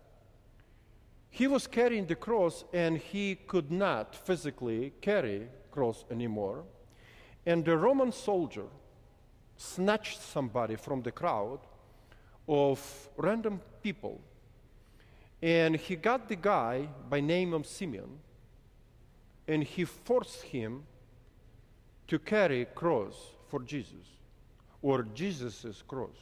He 1.31 1.47
was 1.47 1.67
carrying 1.67 2.07
the 2.07 2.17
cross 2.17 2.65
and 2.73 2.99
he 2.99 3.37
could 3.37 3.71
not 3.71 4.15
physically 4.15 4.93
carry 5.01 5.49
cross 5.71 6.05
anymore. 6.11 6.65
And 7.47 7.65
the 7.65 7.77
Roman 7.77 8.11
soldier 8.11 8.67
snatched 9.57 10.21
somebody 10.21 10.75
from 10.75 11.03
the 11.03 11.13
crowd 11.13 11.61
of 12.49 13.09
random 13.17 13.61
people. 13.83 14.21
And 15.41 15.77
he 15.77 15.95
got 15.95 16.29
the 16.29 16.37
guy 16.37 16.89
by 17.09 17.21
name 17.21 17.53
of 17.53 17.67
Simeon, 17.67 18.19
and 19.49 19.65
he 19.65 19.85
forced 19.85 20.43
him 20.43 20.85
to 22.07 22.19
carry 22.19 22.63
a 22.63 22.67
cross 22.67 23.17
for 23.49 23.61
Jesus, 23.61 24.07
or 24.83 25.03
Jesus' 25.15 25.83
cross. 25.89 26.17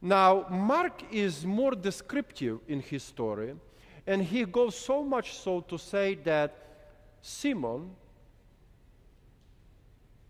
Now, 0.00 0.46
Mark 0.48 1.02
is 1.12 1.44
more 1.44 1.72
descriptive 1.72 2.60
in 2.68 2.80
his 2.80 3.02
story, 3.02 3.54
and 4.06 4.22
he 4.22 4.44
goes 4.44 4.76
so 4.78 5.02
much 5.02 5.34
so 5.36 5.60
to 5.62 5.76
say 5.76 6.14
that 6.14 6.56
Simon, 7.20 7.90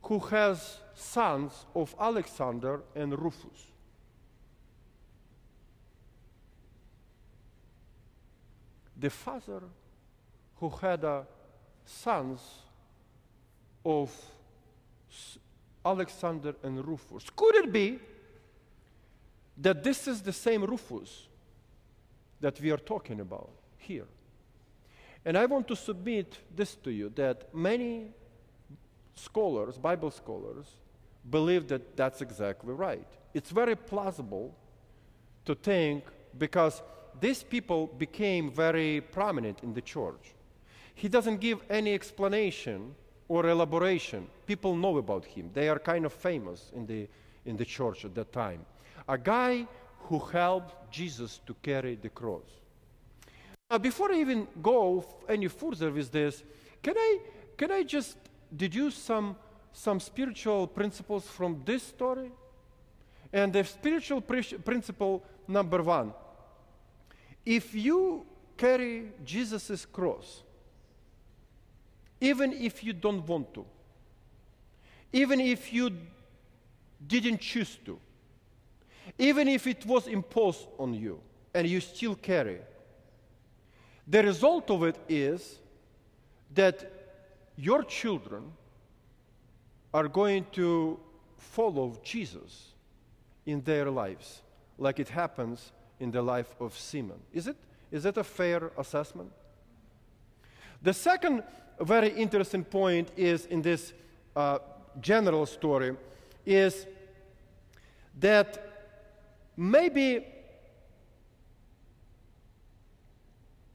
who 0.03 0.19
has 0.19 0.79
sons 0.95 1.67
of 1.75 1.95
Alexander 2.01 2.81
and 2.97 3.17
Rufus. 3.17 3.67
The 8.97 9.11
father 9.11 9.63
who 10.61 10.69
had 10.69 11.05
uh, 11.05 11.23
sons 11.85 12.41
of 13.85 14.13
Alexander 15.85 16.55
and 16.63 16.87
Rufus. 16.87 17.25
Could 17.35 17.57
it 17.57 17.73
be 17.73 17.99
that 19.57 19.83
this 19.83 20.07
is 20.07 20.21
the 20.21 20.33
same 20.33 20.65
Rufus 20.65 21.27
that 22.41 22.61
we 22.61 22.71
are 22.71 22.77
talking 22.77 23.21
about 23.21 23.51
here? 23.79 24.07
And 25.25 25.37
I 25.37 25.47
want 25.47 25.67
to 25.69 25.77
submit 25.77 26.37
this 26.55 26.75
to 26.77 26.91
you 26.91 27.11
that 27.17 27.55
many 27.55 28.09
scholars, 29.15 29.79
Bible 29.79 30.11
scholars, 30.11 30.67
believe 31.29 31.69
that 31.69 31.97
that's 31.97 32.21
exactly 32.21 32.73
right. 32.73 33.07
It's 33.35 33.51
very 33.51 33.77
plausible 33.77 34.55
to 35.45 35.55
think 35.55 36.05
because 36.39 36.83
these 37.21 37.43
people 37.43 37.87
became 37.87 38.51
very 38.51 39.01
prominent 39.01 39.63
in 39.63 39.75
the 39.75 39.83
church. 39.83 40.35
He 40.95 41.09
doesn't 41.09 41.41
give 41.41 41.61
any 41.71 41.95
explanation 41.95 42.95
or 43.29 43.47
elaboration. 43.47 44.27
People 44.47 44.75
know 44.77 44.99
about 44.99 45.25
him. 45.25 45.51
They 45.55 45.69
are 45.69 45.79
kind 45.79 46.05
of 46.05 46.13
famous 46.13 46.71
in 46.75 46.87
the, 46.87 47.09
in 47.45 47.57
the 47.57 47.65
church 47.65 48.05
at 48.05 48.15
that 48.15 48.33
time. 48.33 48.67
A 49.09 49.17
guy 49.17 49.67
who 50.05 50.19
helped 50.19 50.93
Jesus 50.93 51.41
to 51.47 51.55
carry 51.63 51.97
the 51.97 52.09
cross. 52.09 52.43
Now, 53.71 53.79
before 53.79 54.11
I 54.13 54.21
even 54.21 54.49
go 54.61 55.05
any 55.29 55.47
further 55.47 55.93
with 55.93 56.11
this, 56.11 56.43
can 56.83 56.95
I, 56.97 57.19
can 57.57 57.71
I 57.71 57.85
just 57.85 58.17
deduce 58.55 58.97
some, 58.97 59.37
some 59.73 60.01
spiritual 60.01 60.67
principles 60.67 61.27
from 61.27 61.63
this 61.65 61.85
story? 61.85 62.33
And 63.33 63.53
the 63.53 63.63
spiritual 63.63 64.21
principle 64.21 65.23
number 65.47 65.83
one 65.83 66.13
if 67.47 67.75
you 67.75 68.27
carry 68.57 69.13
Jesus' 69.25 69.87
cross, 69.87 70.43
even 72.21 72.53
if 72.53 72.85
you 72.85 72.93
don't 72.93 73.27
want 73.27 73.53
to, 73.55 73.65
even 75.13 75.41
if 75.41 75.73
you 75.73 75.91
didn't 77.07 77.41
choose 77.41 77.79
to, 77.85 77.99
even 79.19 79.49
if 79.49 79.67
it 79.67 79.85
was 79.87 80.07
imposed 80.07 80.67
on 80.79 80.95
you 80.95 81.21
and 81.55 81.67
you 81.67 81.81
still 81.81 82.15
carry, 82.15 82.59
the 84.07 84.23
result 84.23 84.71
of 84.71 84.85
it 84.85 84.97
is 85.09 85.59
that 86.55 86.91
your 87.57 87.83
children 87.83 88.53
are 89.93 90.09
going 90.09 90.47
to 90.53 90.99
follow 91.39 91.99
Jesus 92.03 92.73
in 93.47 93.63
their 93.63 93.91
lives, 93.91 94.43
like 94.79 94.99
it 94.99 95.09
happens 95.09 95.73
in 95.99 96.11
the 96.11 96.23
life 96.23 96.55
of 96.61 96.77
Simon. 96.77 97.19
Is 97.33 97.47
it? 97.47 97.57
Is 97.91 98.05
that 98.05 98.17
a 98.17 98.25
fair 98.25 98.71
assessment? 98.79 99.33
The 100.83 100.95
second 100.95 101.43
very 101.85 102.11
interesting 102.11 102.65
point 102.65 103.11
is 103.17 103.47
in 103.47 103.63
this 103.63 103.93
uh, 104.37 104.59
general 105.01 105.47
story 105.47 105.97
is 106.45 106.87
that 108.19 108.67
maybe 109.57 110.27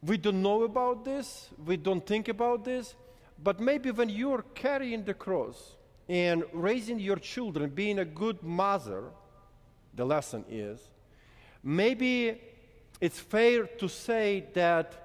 we 0.04 0.18
don't 0.18 0.42
know 0.42 0.64
about 0.64 1.04
this, 1.04 1.50
we 1.66 1.78
don't 1.78 2.06
think 2.06 2.28
about 2.28 2.64
this, 2.64 2.96
but 3.42 3.60
maybe 3.60 3.92
when 3.92 4.10
you're 4.10 4.44
carrying 4.54 5.04
the 5.04 5.14
cross 5.14 5.76
and 6.08 6.44
raising 6.54 7.00
your 7.00 7.18
children, 7.18 7.70
being 7.70 8.00
a 8.00 8.06
good 8.06 8.42
mother, 8.44 9.06
the 9.96 10.06
lesson 10.06 10.46
is, 10.50 10.90
maybe 11.64 12.40
it's 13.02 13.20
fair 13.20 13.66
to 13.66 13.88
say 13.88 14.46
that 14.54 15.05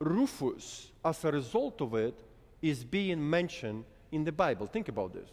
Rufus, 0.00 0.90
as 1.04 1.24
a 1.24 1.30
result 1.30 1.80
of 1.80 1.94
it, 1.94 2.18
is 2.62 2.84
being 2.84 3.28
mentioned 3.28 3.84
in 4.12 4.24
the 4.24 4.32
Bible. 4.32 4.66
Think 4.66 4.88
about 4.88 5.12
this. 5.12 5.28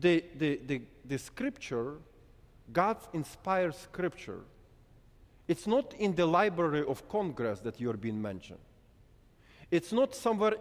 The, 0.00 0.24
the, 0.36 0.60
the, 0.66 0.82
the 1.04 1.18
scripture, 1.18 1.94
God's 2.72 3.06
inspired 3.12 3.74
scripture, 3.74 4.40
it's 5.46 5.66
not 5.66 5.94
in 5.98 6.14
the 6.14 6.26
Library 6.26 6.84
of 6.86 7.08
Congress 7.08 7.60
that 7.60 7.80
you're 7.80 7.96
being 7.96 8.20
mentioned. 8.20 8.60
It's 9.70 9.92
not 9.92 10.14
somewhere 10.14 10.54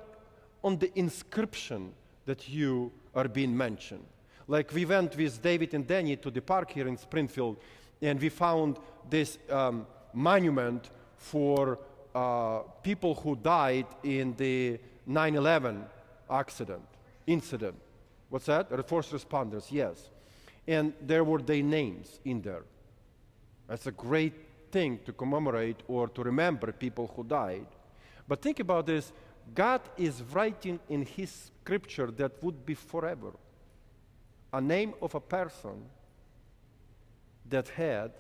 on 0.64 0.78
the 0.78 0.92
inscription 0.98 1.94
that 2.26 2.50
you 2.50 2.92
are 3.16 3.28
being 3.28 3.56
mentioned. 3.56 4.06
Like 4.48 4.74
we 4.74 4.86
went 4.86 5.16
with 5.16 5.42
David 5.42 5.74
and 5.74 5.88
Danny 5.88 6.16
to 6.18 6.30
the 6.30 6.42
park 6.42 6.72
here 6.72 6.88
in 6.88 6.98
Springfield, 6.98 7.58
and 8.02 8.20
we 8.20 8.30
found 8.30 8.78
this 9.10 9.38
um, 9.50 9.86
monument 10.14 10.90
for 11.16 11.80
uh, 12.14 12.60
people 12.82 13.16
who 13.16 13.36
died 13.36 13.88
in 14.04 14.36
the 14.36 14.80
9 15.06 15.36
11 15.36 15.86
accident, 16.30 16.84
incident. 17.28 17.76
What's 18.30 18.46
that? 18.46 18.70
The 18.70 18.84
First 18.84 19.12
responders, 19.12 19.72
yes. 19.72 20.10
And 20.68 20.94
there 21.02 21.24
were 21.24 21.42
their 21.42 21.62
names 21.62 22.20
in 22.26 22.42
there. 22.42 22.64
That's 23.68 23.88
a 23.88 23.92
great 23.92 24.34
thing 24.72 25.00
to 25.06 25.14
commemorate 25.14 25.84
or 25.88 26.08
to 26.10 26.24
remember 26.24 26.72
people 26.72 27.12
who 27.16 27.24
died. 27.24 27.68
But 28.28 28.42
think 28.42 28.60
about 28.60 28.86
this 28.86 29.12
God 29.54 29.82
is 29.98 30.22
writing 30.32 30.80
in 30.90 31.06
His 31.06 31.52
scripture 31.62 32.10
that 32.12 32.42
would 32.42 32.66
be 32.66 32.74
forever 32.74 33.32
a 34.54 34.62
name 34.62 34.94
of 35.02 35.16
a 35.16 35.20
person 35.20 35.84
that 37.50 37.68
had 37.70 38.12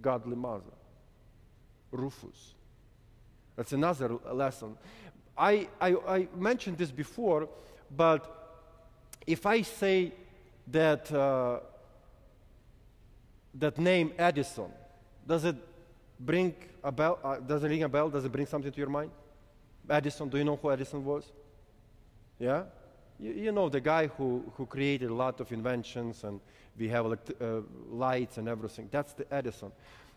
godly 0.00 0.36
mother, 0.36 0.76
Rufus. 1.90 2.55
That's 3.56 3.72
another 3.72 4.18
lesson. 4.32 4.76
I, 5.36 5.68
I, 5.80 5.96
I 6.06 6.28
mentioned 6.36 6.78
this 6.78 6.90
before, 6.90 7.48
but 7.94 8.32
if 9.26 9.44
I 9.44 9.62
say 9.62 10.12
that, 10.68 11.10
uh, 11.12 11.60
that 13.54 13.78
name 13.78 14.12
Edison, 14.18 14.70
does 15.26 15.44
it 15.44 15.56
bring 16.20 16.54
a 16.84 16.92
bell? 16.92 17.18
Uh, 17.22 17.36
does 17.36 17.64
it 17.64 17.68
ring 17.68 17.82
a 17.82 17.88
bell? 17.88 18.08
Does 18.08 18.24
it 18.24 18.32
bring 18.32 18.46
something 18.46 18.70
to 18.70 18.78
your 18.78 18.88
mind? 18.88 19.10
Edison, 19.88 20.28
do 20.28 20.38
you 20.38 20.44
know 20.44 20.56
who 20.56 20.70
Edison 20.70 21.04
was? 21.04 21.24
Yeah? 22.38 22.64
You, 23.18 23.32
you 23.32 23.52
know 23.52 23.68
the 23.68 23.80
guy 23.80 24.08
who, 24.08 24.44
who 24.56 24.66
created 24.66 25.10
a 25.10 25.14
lot 25.14 25.40
of 25.40 25.52
inventions 25.52 26.24
and 26.24 26.40
we 26.78 26.88
have 26.88 27.06
uh, 27.06 27.16
lights 27.90 28.38
and 28.38 28.48
everything. 28.48 28.88
That's 28.90 29.12
the 29.14 29.32
Edison. 29.32 29.72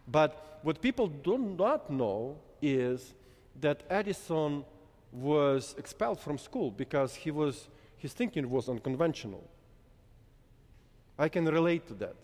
But 0.07 0.59
what 0.63 0.81
people 0.81 1.07
do 1.07 1.37
not 1.37 1.89
know 1.89 2.37
is 2.61 3.13
that 3.61 3.83
Edison 3.89 4.63
was 5.11 5.75
expelled 5.77 6.19
from 6.19 6.37
school 6.37 6.71
because 6.71 7.15
he 7.15 7.31
was, 7.31 7.67
his 7.97 8.13
thinking 8.13 8.49
was 8.49 8.69
unconventional. 8.69 9.49
I 11.17 11.29
can 11.29 11.45
relate 11.45 11.87
to 11.87 11.93
that. 11.95 12.15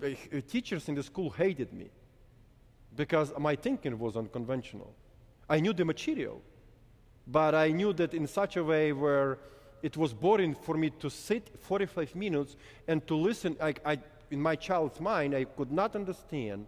Uh, 0.00 0.40
teachers 0.46 0.88
in 0.88 0.94
the 0.94 1.02
school 1.02 1.30
hated 1.30 1.72
me 1.72 1.90
because 2.94 3.32
my 3.38 3.56
thinking 3.56 3.98
was 3.98 4.16
unconventional. 4.16 4.94
I 5.48 5.60
knew 5.60 5.72
the 5.72 5.84
material, 5.84 6.40
but 7.26 7.54
I 7.54 7.70
knew 7.70 7.92
that 7.94 8.14
in 8.14 8.26
such 8.26 8.56
a 8.56 8.62
way 8.62 8.92
where 8.92 9.38
it 9.82 9.96
was 9.96 10.12
boring 10.12 10.54
for 10.54 10.76
me 10.76 10.90
to 10.90 11.08
sit 11.08 11.50
45 11.60 12.14
minutes 12.14 12.56
and 12.86 13.06
to 13.06 13.16
listen. 13.16 13.56
I, 13.60 13.74
I, 13.84 13.98
in 14.30 14.40
my 14.40 14.56
child's 14.56 15.00
mind, 15.00 15.34
I 15.34 15.44
could 15.44 15.72
not 15.72 15.96
understand 15.96 16.66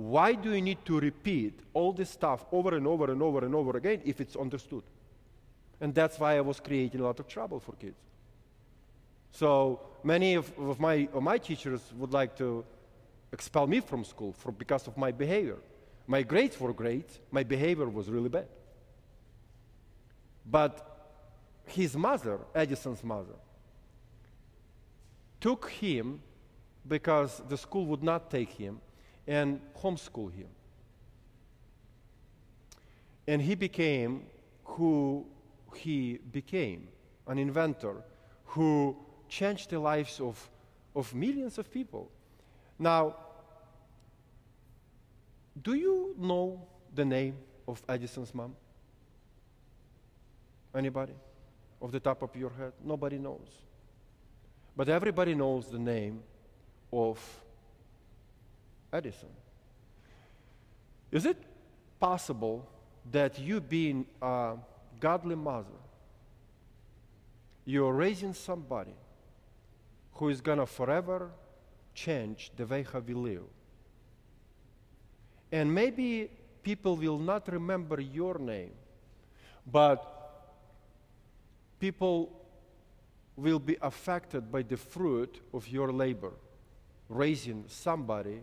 why 0.00 0.32
do 0.32 0.54
you 0.54 0.62
need 0.62 0.82
to 0.86 0.98
repeat 0.98 1.60
all 1.74 1.92
this 1.92 2.08
stuff 2.08 2.46
over 2.52 2.74
and 2.74 2.86
over 2.86 3.12
and 3.12 3.22
over 3.22 3.44
and 3.44 3.54
over 3.54 3.76
again 3.76 4.00
if 4.06 4.18
it's 4.18 4.34
understood? 4.34 4.82
And 5.78 5.94
that's 5.94 6.18
why 6.18 6.38
I 6.38 6.40
was 6.40 6.58
creating 6.58 7.02
a 7.02 7.04
lot 7.04 7.20
of 7.20 7.28
trouble 7.28 7.60
for 7.60 7.72
kids. 7.72 8.00
So 9.32 9.80
many 10.02 10.36
of, 10.36 10.58
of 10.58 10.80
my, 10.80 11.06
of 11.12 11.22
my 11.22 11.36
teachers 11.36 11.82
would 11.98 12.14
like 12.14 12.34
to 12.38 12.64
expel 13.30 13.66
me 13.66 13.80
from 13.80 14.04
school 14.04 14.32
for, 14.32 14.52
because 14.52 14.86
of 14.86 14.96
my 14.96 15.12
behavior. 15.12 15.58
My 16.06 16.22
grades 16.22 16.58
were 16.58 16.72
great, 16.72 17.18
my 17.30 17.42
behavior 17.42 17.86
was 17.86 18.08
really 18.08 18.30
bad. 18.30 18.48
But 20.46 20.72
his 21.66 21.94
mother, 21.94 22.38
Edison's 22.54 23.04
mother, 23.04 23.36
took 25.42 25.68
him 25.68 26.22
because 26.88 27.42
the 27.50 27.58
school 27.58 27.84
would 27.84 28.02
not 28.02 28.30
take 28.30 28.50
him 28.52 28.80
and 29.30 29.60
homeschool 29.80 30.32
him. 30.32 30.48
And 33.28 33.40
he 33.40 33.54
became 33.54 34.24
who 34.64 35.24
he 35.76 36.18
became 36.32 36.88
an 37.28 37.38
inventor 37.38 38.02
who 38.44 38.96
changed 39.28 39.70
the 39.70 39.78
lives 39.78 40.18
of, 40.18 40.50
of 40.96 41.14
millions 41.14 41.58
of 41.58 41.70
people. 41.70 42.10
Now, 42.76 43.14
do 45.62 45.74
you 45.74 46.16
know 46.18 46.66
the 46.92 47.04
name 47.04 47.36
of 47.68 47.80
Edison's 47.88 48.34
mom? 48.34 48.56
Anybody? 50.74 51.14
Off 51.80 51.92
the 51.92 52.00
top 52.00 52.22
of 52.22 52.34
your 52.34 52.50
head? 52.50 52.72
Nobody 52.84 53.18
knows. 53.18 53.48
But 54.76 54.88
everybody 54.88 55.36
knows 55.36 55.70
the 55.70 55.78
name 55.78 56.20
of 56.92 57.20
Edison. 58.92 59.28
Is 61.10 61.26
it 61.26 61.36
possible 61.98 62.68
that 63.10 63.38
you, 63.38 63.60
being 63.60 64.06
a 64.22 64.56
godly 64.98 65.34
mother, 65.34 65.78
you're 67.64 67.92
raising 67.92 68.34
somebody 68.34 68.94
who 70.14 70.28
is 70.28 70.40
going 70.40 70.58
to 70.58 70.66
forever 70.66 71.30
change 71.94 72.52
the 72.56 72.66
way 72.66 72.84
how 72.90 73.00
we 73.00 73.14
live? 73.14 73.44
And 75.52 75.72
maybe 75.74 76.30
people 76.62 76.96
will 76.96 77.18
not 77.18 77.48
remember 77.48 78.00
your 78.00 78.38
name, 78.38 78.72
but 79.66 79.98
people 81.80 82.30
will 83.36 83.58
be 83.58 83.76
affected 83.80 84.52
by 84.52 84.62
the 84.62 84.76
fruit 84.76 85.40
of 85.52 85.66
your 85.66 85.92
labor, 85.92 86.32
raising 87.08 87.64
somebody 87.66 88.40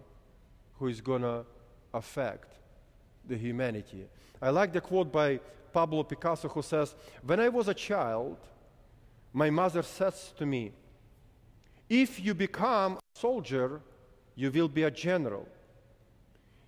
who 0.79 0.87
is 0.87 1.01
going 1.01 1.21
to 1.21 1.45
affect 1.93 2.53
the 3.27 3.37
humanity. 3.37 4.05
I 4.41 4.49
like 4.49 4.73
the 4.73 4.81
quote 4.81 5.11
by 5.11 5.39
Pablo 5.73 6.03
Picasso 6.03 6.47
who 6.47 6.61
says, 6.61 6.95
When 7.23 7.39
I 7.39 7.49
was 7.49 7.67
a 7.67 7.73
child, 7.73 8.37
my 9.33 9.49
mother 9.49 9.83
says 9.83 10.33
to 10.37 10.45
me, 10.45 10.71
If 11.89 12.19
you 12.19 12.33
become 12.33 12.93
a 12.93 13.19
soldier, 13.19 13.81
you 14.35 14.51
will 14.51 14.67
be 14.67 14.83
a 14.83 14.91
general. 14.91 15.47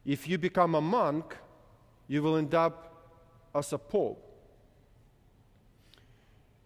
If 0.05 0.27
you 0.27 0.37
become 0.37 0.75
a 0.75 0.81
monk, 0.81 1.37
you 2.07 2.23
will 2.23 2.37
end 2.37 2.55
up 2.55 2.75
as 3.53 3.73
a 3.73 3.77
pope. 3.77 4.25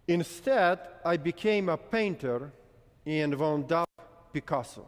Instead, 0.06 0.78
I 1.04 1.16
became 1.16 1.68
a 1.68 1.76
painter 1.76 2.52
and 3.06 3.34
wound 3.34 3.72
up 3.72 3.88
Picasso. 4.32 4.86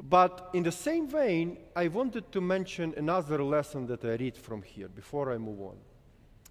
But 0.00 0.50
in 0.52 0.62
the 0.62 0.72
same 0.72 1.08
vein, 1.08 1.58
I 1.74 1.88
wanted 1.88 2.30
to 2.32 2.40
mention 2.40 2.94
another 2.96 3.42
lesson 3.42 3.86
that 3.86 4.04
I 4.04 4.14
read 4.16 4.36
from 4.36 4.62
here 4.62 4.88
before 4.88 5.32
I 5.32 5.38
move 5.38 5.60
on. 5.60 5.76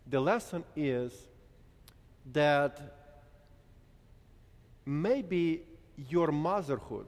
The 0.08 0.20
lesson 0.20 0.64
is 0.76 1.14
that 2.32 2.80
maybe 4.86 5.64
your 6.10 6.32
motherhood 6.32 7.08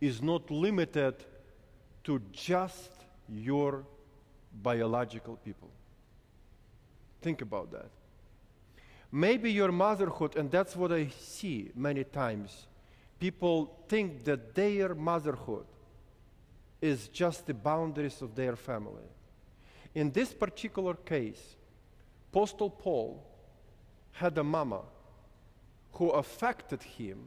is 0.00 0.22
not 0.22 0.50
limited 0.50 1.14
to 2.04 2.20
just 2.32 2.90
your 3.28 3.84
biological 4.62 5.36
people. 5.36 5.70
Think 7.20 7.42
about 7.42 7.70
that. 7.72 7.90
Maybe 9.10 9.50
your 9.52 9.72
motherhood, 9.72 10.36
and 10.36 10.50
that's 10.50 10.76
what 10.76 10.92
I 10.92 11.08
see 11.08 11.70
many 11.74 12.04
times, 12.04 12.66
people 13.18 13.84
think 13.88 14.24
that 14.24 14.54
their 14.54 14.94
motherhood 14.94 15.66
is 16.80 17.08
just 17.08 17.46
the 17.46 17.54
boundaries 17.54 18.22
of 18.22 18.34
their 18.34 18.56
family. 18.56 19.08
In 19.94 20.10
this 20.12 20.32
particular 20.32 20.94
case, 20.94 21.56
Apostle 22.30 22.70
Paul 22.70 23.24
had 24.12 24.36
a 24.38 24.44
mama 24.44 24.82
who 25.92 26.10
affected 26.10 26.82
him, 26.82 27.18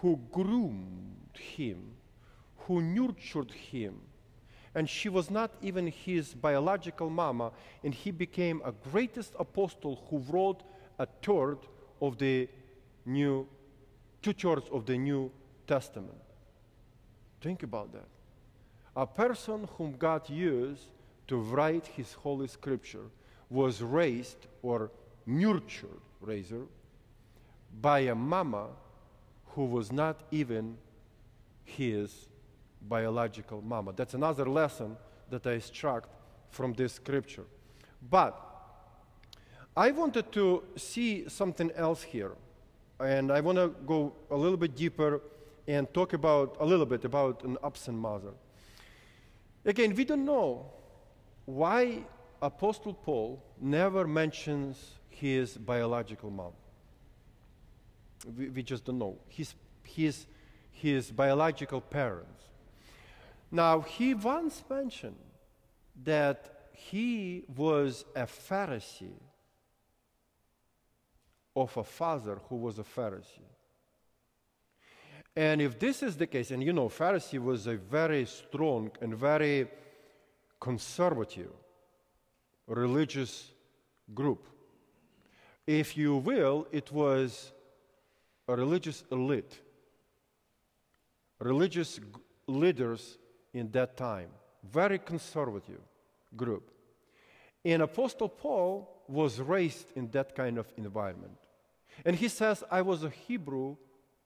who 0.00 0.18
groomed 0.32 1.36
him, 1.36 1.92
who 2.66 2.80
nurtured 2.80 3.52
him. 3.52 4.00
And 4.74 4.88
she 4.88 5.08
was 5.08 5.30
not 5.30 5.52
even 5.62 5.86
his 5.86 6.34
biological 6.34 7.10
mama, 7.10 7.52
and 7.84 7.94
he 7.94 8.10
became 8.10 8.60
a 8.64 8.72
greatest 8.90 9.34
apostle 9.38 10.04
who 10.08 10.18
wrote 10.30 10.62
a 10.98 11.06
third 11.22 11.58
of 12.00 12.18
the 12.18 12.48
New, 13.06 13.46
two 14.22 14.32
thirds 14.32 14.68
of 14.70 14.86
the 14.86 14.96
New 14.98 15.30
Testament. 15.66 16.20
Think 17.40 17.62
about 17.62 17.92
that. 17.92 18.08
A 18.96 19.06
person 19.06 19.68
whom 19.76 19.92
God 19.92 20.28
used 20.28 20.88
to 21.28 21.36
write 21.36 21.86
his 21.86 22.12
holy 22.14 22.48
scripture 22.48 23.10
was 23.50 23.82
raised 23.82 24.46
or 24.62 24.90
nurtured, 25.26 26.00
razor, 26.20 26.66
by 27.80 28.00
a 28.00 28.14
mama 28.14 28.68
who 29.54 29.66
was 29.66 29.92
not 29.92 30.20
even 30.30 30.76
his 31.64 32.28
biological 32.88 33.60
mama. 33.62 33.92
That's 33.94 34.14
another 34.14 34.48
lesson 34.48 34.96
that 35.30 35.46
I 35.46 35.58
struck 35.58 36.08
from 36.50 36.72
this 36.72 36.94
scripture. 36.94 37.44
But 38.10 38.36
I 39.76 39.90
wanted 39.90 40.32
to 40.32 40.64
see 40.76 41.28
something 41.28 41.70
else 41.72 42.02
here, 42.02 42.32
and 43.00 43.30
I 43.30 43.40
want 43.40 43.58
to 43.58 43.74
go 43.86 44.12
a 44.30 44.36
little 44.36 44.56
bit 44.56 44.74
deeper 44.74 45.20
and 45.66 45.92
talk 45.92 46.12
about 46.12 46.56
a 46.60 46.64
little 46.64 46.86
bit 46.86 47.04
about 47.04 47.44
an 47.44 47.56
absent 47.62 47.98
mother. 47.98 48.32
Again, 49.64 49.94
we 49.94 50.04
don't 50.04 50.24
know 50.24 50.66
why 51.44 52.04
Apostle 52.40 52.94
Paul 52.94 53.42
never 53.60 54.06
mentions 54.06 54.98
his 55.08 55.56
biological 55.56 56.30
mom. 56.30 56.52
We, 58.36 58.48
we 58.48 58.62
just 58.62 58.84
don't 58.84 58.98
know. 58.98 59.18
His, 59.28 59.54
his, 59.82 60.26
his 60.70 61.10
biological 61.10 61.80
parents. 61.80 62.44
Now, 63.50 63.80
he 63.80 64.14
once 64.14 64.62
mentioned 64.68 65.16
that 66.04 66.68
he 66.72 67.44
was 67.56 68.04
a 68.14 68.22
Pharisee 68.22 69.20
of 71.62 71.76
a 71.76 71.84
father 71.84 72.38
who 72.48 72.56
was 72.56 72.78
a 72.78 72.84
Pharisee. 72.84 73.48
And 75.36 75.60
if 75.60 75.78
this 75.78 76.02
is 76.02 76.16
the 76.16 76.26
case, 76.26 76.50
and 76.50 76.62
you 76.62 76.72
know, 76.72 76.88
Pharisee 76.88 77.38
was 77.38 77.66
a 77.66 77.76
very 77.76 78.26
strong 78.26 78.90
and 79.00 79.14
very 79.14 79.68
conservative 80.60 81.52
religious 82.66 83.52
group. 84.14 84.48
If 85.66 85.96
you 85.96 86.16
will, 86.16 86.66
it 86.72 86.90
was 86.92 87.52
a 88.46 88.56
religious 88.56 89.04
elite, 89.10 89.60
religious 91.38 92.00
leaders 92.46 93.18
in 93.52 93.70
that 93.72 93.96
time, 93.96 94.30
very 94.62 94.98
conservative 94.98 95.80
group. 96.36 96.70
And 97.64 97.82
Apostle 97.82 98.28
Paul 98.28 99.02
was 99.08 99.40
raised 99.40 99.92
in 99.96 100.10
that 100.10 100.34
kind 100.34 100.58
of 100.58 100.72
environment. 100.76 101.36
And 102.04 102.16
he 102.16 102.28
says, 102.28 102.64
I 102.70 102.82
was 102.82 103.04
a 103.04 103.10
Hebrew 103.10 103.76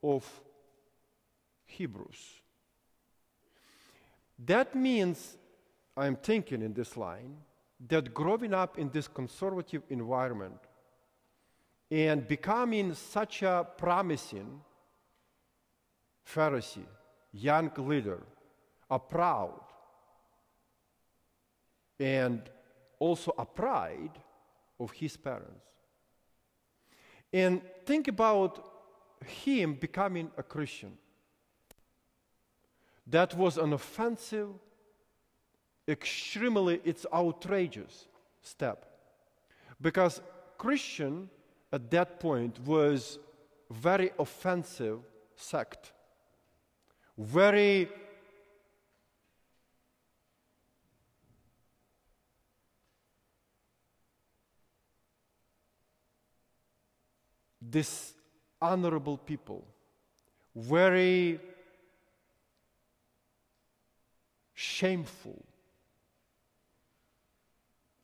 of 0.03 0.29
Hebrews. 1.65 2.41
That 4.45 4.75
means, 4.75 5.37
I'm 5.97 6.17
thinking 6.17 6.63
in 6.63 6.73
this 6.73 6.97
line, 6.97 7.37
that 7.89 8.13
growing 8.15 8.55
up 8.55 8.79
in 8.79 8.91
this 8.91 9.09
conservative 9.09 9.83
environment 9.91 10.59
and 11.91 12.27
becoming 12.27 12.95
such 12.95 13.43
a 13.43 13.67
promising 13.77 14.61
Pharisee, 16.27 16.87
young 17.33 17.71
leader, 17.77 18.23
a 18.91 18.99
proud, 18.99 19.61
and 21.99 22.41
also 22.99 23.35
a 23.37 23.45
pride 23.45 24.19
of 24.79 24.91
his 24.93 25.17
parents. 25.17 25.72
And 27.33 27.63
think 27.87 28.09
about 28.09 28.65
him 29.25 29.75
becoming 29.75 30.31
a 30.37 30.43
Christian. 30.43 30.99
That 33.07 33.37
was 33.37 33.59
an 33.59 33.73
offensive, 33.73 34.49
extremely, 35.89 36.81
it's 36.85 37.07
outrageous 37.13 38.07
step. 38.43 38.87
Because 39.81 40.21
Christian 40.59 41.29
at 41.73 41.91
that 41.91 42.21
point 42.21 42.61
was 42.65 43.19
very 43.71 44.11
offensive 44.19 45.01
sect. 45.35 45.93
Very 47.19 47.89
dishonorable 57.73 59.19
people, 59.19 59.65
very 60.55 61.41
shameful 64.55 65.43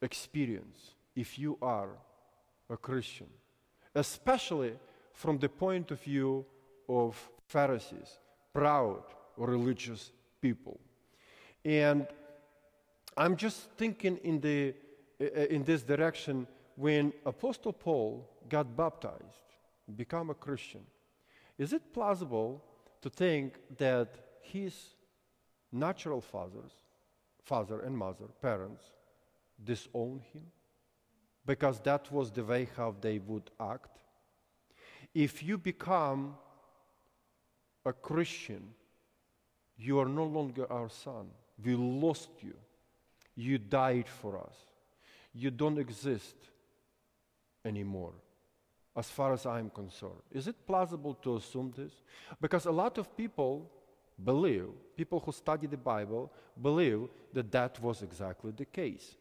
experience 0.02 0.94
if 1.14 1.38
you 1.38 1.58
are 1.62 1.90
a 2.70 2.76
Christian, 2.76 3.28
especially 3.94 4.72
from 5.12 5.38
the 5.38 5.48
point 5.48 5.90
of 5.90 6.00
view 6.00 6.44
of 6.88 7.16
Pharisees, 7.46 8.18
proud 8.52 9.02
religious 9.36 10.12
people. 10.40 10.78
And 11.64 12.06
I'm 13.16 13.36
just 13.36 13.70
thinking 13.76 14.18
in, 14.18 14.40
the, 14.40 14.74
uh, 15.20 15.24
uh, 15.24 15.40
in 15.50 15.64
this 15.64 15.82
direction 15.82 16.46
when 16.76 17.12
Apostle 17.26 17.72
Paul 17.72 18.28
got 18.48 18.76
baptized, 18.76 19.42
become 19.96 20.30
a 20.30 20.34
Christian. 20.34 20.82
Is 21.58 21.72
it 21.72 21.92
plausible 21.92 22.62
to 23.02 23.10
think 23.10 23.58
that 23.78 24.08
his 24.40 24.74
natural 25.72 26.20
fathers, 26.20 26.72
father 27.42 27.80
and 27.80 27.96
mother, 27.96 28.26
parents, 28.40 28.84
disown 29.64 30.20
him? 30.32 30.42
Because 31.46 31.80
that 31.80 32.12
was 32.12 32.30
the 32.30 32.44
way 32.44 32.68
how 32.76 32.94
they 33.00 33.18
would 33.18 33.50
act. 33.58 33.98
If 35.14 35.42
you 35.42 35.58
become 35.58 36.36
a 37.84 37.92
Christian, 37.92 38.74
you 39.78 39.98
are 39.98 40.08
no 40.08 40.24
longer 40.24 40.70
our 40.70 40.88
son. 40.88 41.28
We 41.64 41.74
lost 41.74 42.30
you. 42.42 42.54
You 43.34 43.58
died 43.58 44.08
for 44.08 44.38
us. 44.38 44.54
You 45.32 45.50
don't 45.50 45.78
exist 45.78 46.36
anymore, 47.64 48.12
as 48.98 49.08
far 49.08 49.32
as 49.32 49.46
I'm 49.46 49.70
concerned. 49.70 50.22
Is 50.32 50.48
it 50.48 50.66
plausible 50.66 51.14
to 51.22 51.36
assume 51.36 51.72
this? 51.76 51.92
Because 52.40 52.66
a 52.66 52.72
lot 52.72 52.98
of 52.98 53.16
people 53.16 53.70
believe, 54.22 54.70
people 54.96 55.20
who 55.20 55.30
study 55.30 55.66
the 55.68 55.76
Bible, 55.76 56.32
believe 56.60 57.08
that 57.32 57.52
that 57.52 57.80
was 57.80 58.02
exactly 58.02 58.50
the 58.50 58.64
case. 58.64 59.16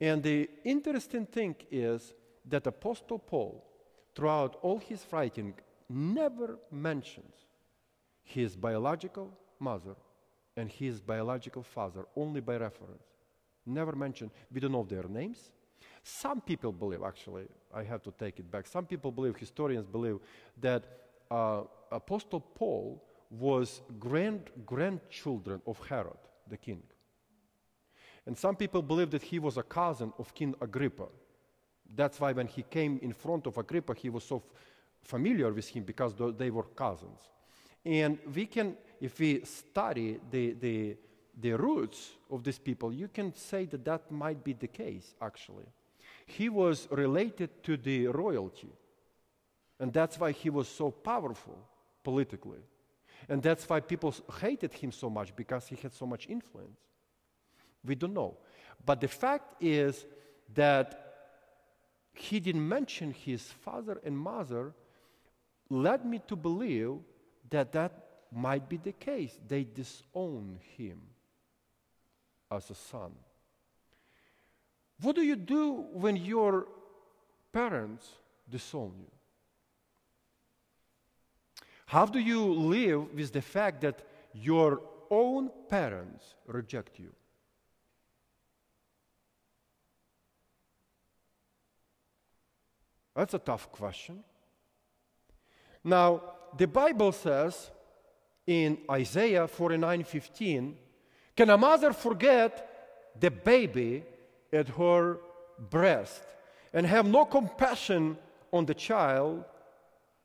And 0.00 0.22
the 0.22 0.48
interesting 0.64 1.26
thing 1.26 1.56
is 1.70 2.14
that 2.48 2.66
Apostle 2.66 3.18
Paul, 3.18 3.64
throughout 4.14 4.58
all 4.62 4.78
his 4.78 5.04
writing, 5.10 5.54
never 5.88 6.58
mentions 6.70 7.34
his 8.22 8.54
biological 8.54 9.32
mother 9.58 9.96
and 10.56 10.70
his 10.70 11.00
biological 11.00 11.62
father, 11.62 12.04
only 12.14 12.40
by 12.40 12.56
reference. 12.56 13.02
Never 13.64 13.96
mentioned. 13.96 14.30
We 14.52 14.60
don't 14.60 14.72
know 14.72 14.84
their 14.84 15.08
names. 15.08 15.50
Some 16.02 16.40
people 16.40 16.72
believe, 16.72 17.02
actually, 17.02 17.46
I 17.74 17.82
have 17.82 18.02
to 18.04 18.12
take 18.12 18.38
it 18.38 18.50
back. 18.50 18.66
Some 18.66 18.86
people 18.86 19.10
believe, 19.10 19.36
historians 19.36 19.86
believe, 19.86 20.18
that 20.60 20.84
uh, 21.30 21.62
Apostle 21.90 22.40
Paul 22.40 23.02
was 23.30 23.82
grand 23.98 24.50
grandchildren 24.64 25.60
of 25.66 25.84
Herod, 25.88 26.18
the 26.48 26.56
king. 26.56 26.82
And 28.26 28.36
some 28.36 28.56
people 28.56 28.82
believe 28.82 29.10
that 29.10 29.22
he 29.22 29.38
was 29.38 29.56
a 29.56 29.62
cousin 29.62 30.12
of 30.18 30.34
King 30.34 30.54
Agrippa. 30.60 31.06
That's 31.94 32.20
why 32.20 32.32
when 32.32 32.48
he 32.48 32.62
came 32.62 32.98
in 33.02 33.12
front 33.12 33.46
of 33.46 33.56
Agrippa, 33.56 33.94
he 33.94 34.10
was 34.10 34.24
so 34.24 34.42
familiar 35.02 35.52
with 35.52 35.68
him 35.68 35.84
because 35.84 36.14
they 36.36 36.50
were 36.50 36.64
cousins. 36.64 37.20
And 37.84 38.18
we 38.34 38.46
can, 38.46 38.76
if 39.00 39.18
we 39.20 39.44
study 39.44 40.18
the, 40.30 40.52
the, 40.54 40.96
the 41.36 41.52
roots 41.52 42.12
of 42.30 42.42
these 42.42 42.58
people, 42.58 42.92
you 42.92 43.08
can 43.08 43.34
say 43.34 43.66
that 43.66 43.84
that 43.84 44.10
might 44.10 44.42
be 44.42 44.54
the 44.54 44.66
case, 44.66 45.14
actually. 45.20 45.66
He 46.24 46.48
was 46.48 46.88
related 46.90 47.62
to 47.64 47.76
the 47.76 48.06
royalty. 48.08 48.72
And 49.78 49.92
that's 49.92 50.18
why 50.18 50.32
he 50.32 50.48
was 50.48 50.68
so 50.68 50.90
powerful 50.90 51.58
politically. 52.02 52.60
And 53.28 53.42
that's 53.42 53.68
why 53.68 53.80
people 53.80 54.14
hated 54.40 54.72
him 54.72 54.92
so 54.92 55.10
much 55.10 55.36
because 55.36 55.66
he 55.66 55.76
had 55.76 55.92
so 55.92 56.06
much 56.06 56.26
influence. 56.28 56.80
We 57.84 57.94
don't 57.94 58.14
know. 58.14 58.38
But 58.84 59.00
the 59.00 59.08
fact 59.08 59.62
is 59.62 60.06
that 60.54 61.02
he 62.14 62.40
didn't 62.40 62.66
mention 62.66 63.12
his 63.12 63.42
father 63.42 64.00
and 64.04 64.16
mother 64.18 64.72
led 65.68 66.04
me 66.06 66.20
to 66.28 66.36
believe 66.36 66.98
that 67.50 67.72
that 67.72 67.92
might 68.32 68.68
be 68.68 68.78
the 68.78 68.92
case. 68.92 69.38
They 69.46 69.64
disown 69.64 70.58
him 70.76 71.00
as 72.50 72.70
a 72.70 72.74
son. 72.74 73.12
What 75.00 75.16
do 75.16 75.22
you 75.22 75.36
do 75.36 75.86
when 75.92 76.16
your 76.16 76.66
parents 77.52 78.08
disown 78.48 78.92
you? 78.98 79.10
How 81.86 82.06
do 82.06 82.18
you 82.18 82.42
live 82.42 83.14
with 83.14 83.32
the 83.32 83.42
fact 83.42 83.80
that 83.82 84.02
your 84.32 84.80
own 85.10 85.50
parents 85.68 86.34
reject 86.46 86.98
you? 86.98 87.12
That's 93.14 93.34
a 93.34 93.38
tough 93.38 93.70
question. 93.72 94.22
Now, 95.82 96.22
the 96.56 96.66
Bible 96.66 97.12
says 97.12 97.70
in 98.46 98.78
Isaiah 98.90 99.46
49:15, 99.46 100.76
can 101.36 101.50
a 101.50 101.58
mother 101.58 101.92
forget 101.92 103.12
the 103.18 103.30
baby 103.30 104.04
at 104.52 104.68
her 104.70 105.18
breast 105.70 106.22
and 106.72 106.86
have 106.86 107.06
no 107.06 107.24
compassion 107.24 108.16
on 108.52 108.66
the 108.66 108.74
child 108.74 109.44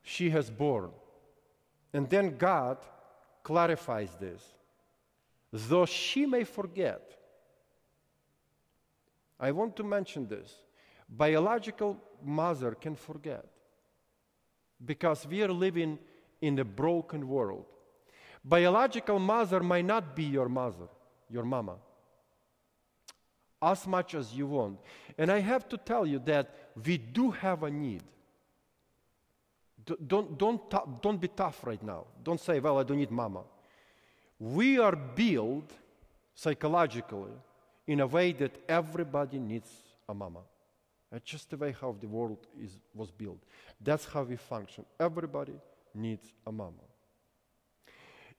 she 0.04 0.30
has 0.30 0.50
borne? 0.50 0.92
And 1.94 2.10
then 2.10 2.38
God 2.38 2.78
clarifies 3.44 4.10
this. 4.20 4.42
Though 5.52 5.86
she 5.86 6.26
may 6.26 6.46
forget, 6.46 7.02
I 9.40 9.52
want 9.52 9.76
to 9.78 9.84
mention 9.84 10.28
this. 10.28 10.54
Biological 11.10 11.98
mother 12.24 12.72
can 12.74 12.96
forget 12.96 13.46
because 14.86 15.28
we 15.28 15.44
are 15.44 15.52
living 15.52 16.00
in 16.42 16.58
a 16.60 16.64
broken 16.64 17.28
world. 17.28 17.66
Biological 18.44 19.20
mother 19.20 19.60
might 19.60 19.86
not 19.86 20.16
be 20.16 20.24
your 20.24 20.48
mother, 20.50 20.88
your 21.32 21.44
mama, 21.44 21.76
as 23.62 23.88
much 23.88 24.16
as 24.16 24.34
you 24.34 24.48
want. 24.48 24.80
And 25.18 25.32
I 25.32 25.40
have 25.40 25.68
to 25.70 25.78
tell 25.78 26.06
you 26.06 26.20
that 26.26 26.54
we 26.86 26.98
do 26.98 27.32
have 27.32 27.64
a 27.64 27.72
need. 27.72 28.04
Don't, 30.08 30.38
don't, 30.38 30.62
don't 31.02 31.20
be 31.20 31.28
tough 31.28 31.66
right 31.66 31.82
now. 31.82 32.06
Don't 32.24 32.40
say, 32.40 32.60
well, 32.60 32.80
I 32.80 32.84
don't 32.84 32.98
need 32.98 33.12
mama. 33.12 33.44
We 34.40 34.80
are 34.80 34.96
built 34.96 35.72
psychologically 36.36 37.32
in 37.88 38.00
a 38.00 38.08
way 38.08 38.32
that 38.34 38.52
everybody 38.70 39.40
needs 39.40 39.70
a 40.08 40.14
mama. 40.14 40.40
That's 41.12 41.26
just 41.26 41.50
the 41.50 41.58
way 41.58 41.76
how 41.80 41.96
the 42.00 42.08
world 42.08 42.48
is, 42.60 42.78
was 42.94 43.12
built. 43.12 43.40
That's 43.82 44.06
how 44.06 44.24
we 44.24 44.38
function. 44.38 44.86
Everybody 45.00 45.54
needs 45.94 46.34
a 46.48 46.52
mama. 46.52 46.86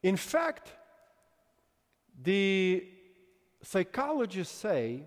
In 0.02 0.16
fact, 0.16 0.72
the 2.20 2.86
psychologists 3.62 4.58
say 4.58 5.02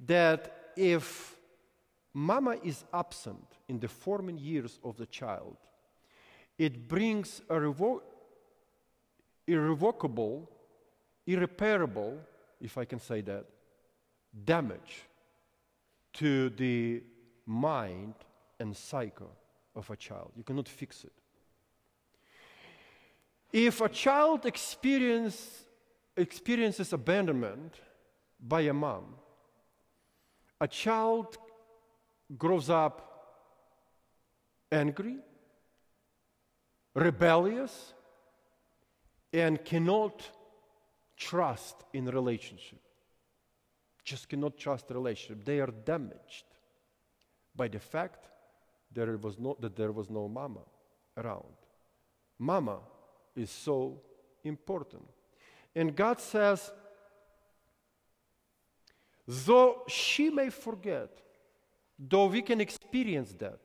that 0.00 0.72
if 0.76 1.36
mama 2.12 2.56
is 2.62 2.84
absent 2.92 3.46
in 3.68 3.80
the 3.80 3.88
forming 3.88 4.38
years 4.38 4.78
of 4.84 4.96
the 4.96 5.06
child, 5.06 5.56
it 6.58 6.86
brings 6.88 7.40
a 7.48 7.54
revo- 7.54 8.02
irrevocable, 9.46 10.48
irreparable, 11.26 12.18
if 12.60 12.78
I 12.78 12.84
can 12.84 13.00
say 13.00 13.20
that, 13.22 13.46
damage 14.44 15.02
to 16.14 16.50
the 16.50 17.02
mind 17.46 18.14
and 18.60 18.76
psyche 18.76 19.24
of 19.74 19.90
a 19.90 19.96
child. 19.96 20.32
You 20.36 20.44
cannot 20.44 20.68
fix 20.68 21.04
it. 21.04 21.12
If 23.52 23.80
a 23.80 23.88
child 23.88 24.46
experience, 24.46 25.63
experiences 26.16 26.92
abandonment 26.92 27.74
by 28.40 28.62
a 28.62 28.72
mom, 28.72 29.16
a 30.60 30.68
child 30.68 31.36
grows 32.36 32.70
up 32.70 33.14
angry, 34.70 35.16
rebellious, 36.94 37.92
and 39.32 39.64
cannot 39.64 40.22
trust 41.16 41.76
in 41.92 42.06
relationship. 42.06 42.80
Just 44.04 44.28
cannot 44.28 44.58
trust 44.58 44.90
relationship. 44.90 45.44
They 45.44 45.60
are 45.60 45.72
damaged 45.84 46.44
by 47.56 47.68
the 47.68 47.78
fact 47.78 48.28
there 48.92 49.16
was 49.16 49.38
no, 49.38 49.56
that 49.60 49.76
there 49.76 49.92
was 49.92 50.10
no 50.10 50.28
mama 50.28 50.60
around. 51.16 51.54
Mama 52.38 52.78
is 53.34 53.50
so 53.50 54.00
important. 54.44 55.08
And 55.74 55.94
God 55.94 56.20
says, 56.20 56.72
though 59.26 59.82
she 59.88 60.30
may 60.30 60.50
forget, 60.50 61.10
though 61.98 62.26
we 62.26 62.42
can 62.42 62.60
experience 62.60 63.32
that, 63.38 63.58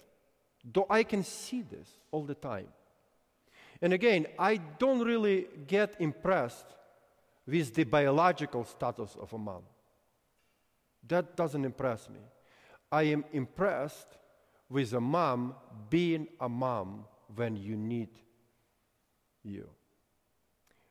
though 0.64 0.88
I 0.90 1.04
can 1.04 1.24
see 1.24 1.62
this 1.62 1.88
all 2.12 2.24
the 2.24 2.36
time. 2.36 2.68
And 3.82 3.94
again, 3.94 4.28
I 4.38 4.58
don't 4.58 5.02
really 5.02 5.48
get 5.68 5.96
impressed 6.00 6.66
with 7.46 7.74
the 7.74 7.84
biological 7.84 8.64
status 8.66 9.16
of 9.20 9.32
a 9.34 9.38
mom. 9.38 9.64
That 11.08 11.36
doesn't 11.36 11.64
impress 11.64 12.10
me. 12.10 12.20
I 12.92 13.04
am 13.04 13.24
impressed 13.32 14.08
with 14.70 14.94
a 14.94 15.02
mom 15.02 15.56
being 15.90 16.28
a 16.40 16.50
mom 16.50 17.06
when 17.36 17.56
you 17.56 17.76
need 17.76 18.10
you, 19.44 19.68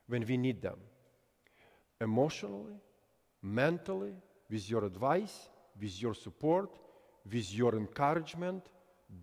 when 0.07 0.25
we 0.25 0.37
need 0.37 0.61
them. 0.61 0.77
Emotionally, 2.01 2.79
mentally, 3.41 4.13
with 4.49 4.69
your 4.69 4.85
advice, 4.85 5.49
with 5.79 6.01
your 6.01 6.13
support, 6.13 6.79
with 7.29 7.53
your 7.53 7.75
encouragement, 7.75 8.63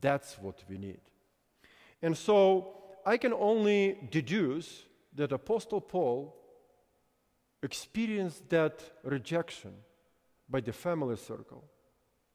that's 0.00 0.38
what 0.38 0.62
we 0.68 0.78
need. 0.78 1.00
And 2.02 2.16
so 2.16 2.74
I 3.04 3.16
can 3.16 3.32
only 3.32 3.98
deduce 4.10 4.84
that 5.14 5.32
Apostle 5.32 5.80
Paul 5.80 6.34
experienced 7.62 8.48
that 8.50 8.82
rejection 9.02 9.72
by 10.48 10.60
the 10.60 10.72
family 10.72 11.16
circle. 11.16 11.64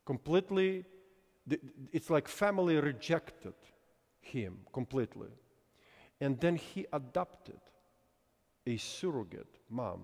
Completely, 0.06 0.84
it's 1.91 2.10
like 2.10 2.27
family 2.27 2.77
rejected 2.77 3.54
him 4.19 4.60
completely. 4.73 5.30
And 6.19 6.39
then 6.39 6.56
he 6.56 6.86
adopted 6.91 7.60
a 8.65 8.77
surrogate 8.77 9.60
mom. 9.69 10.01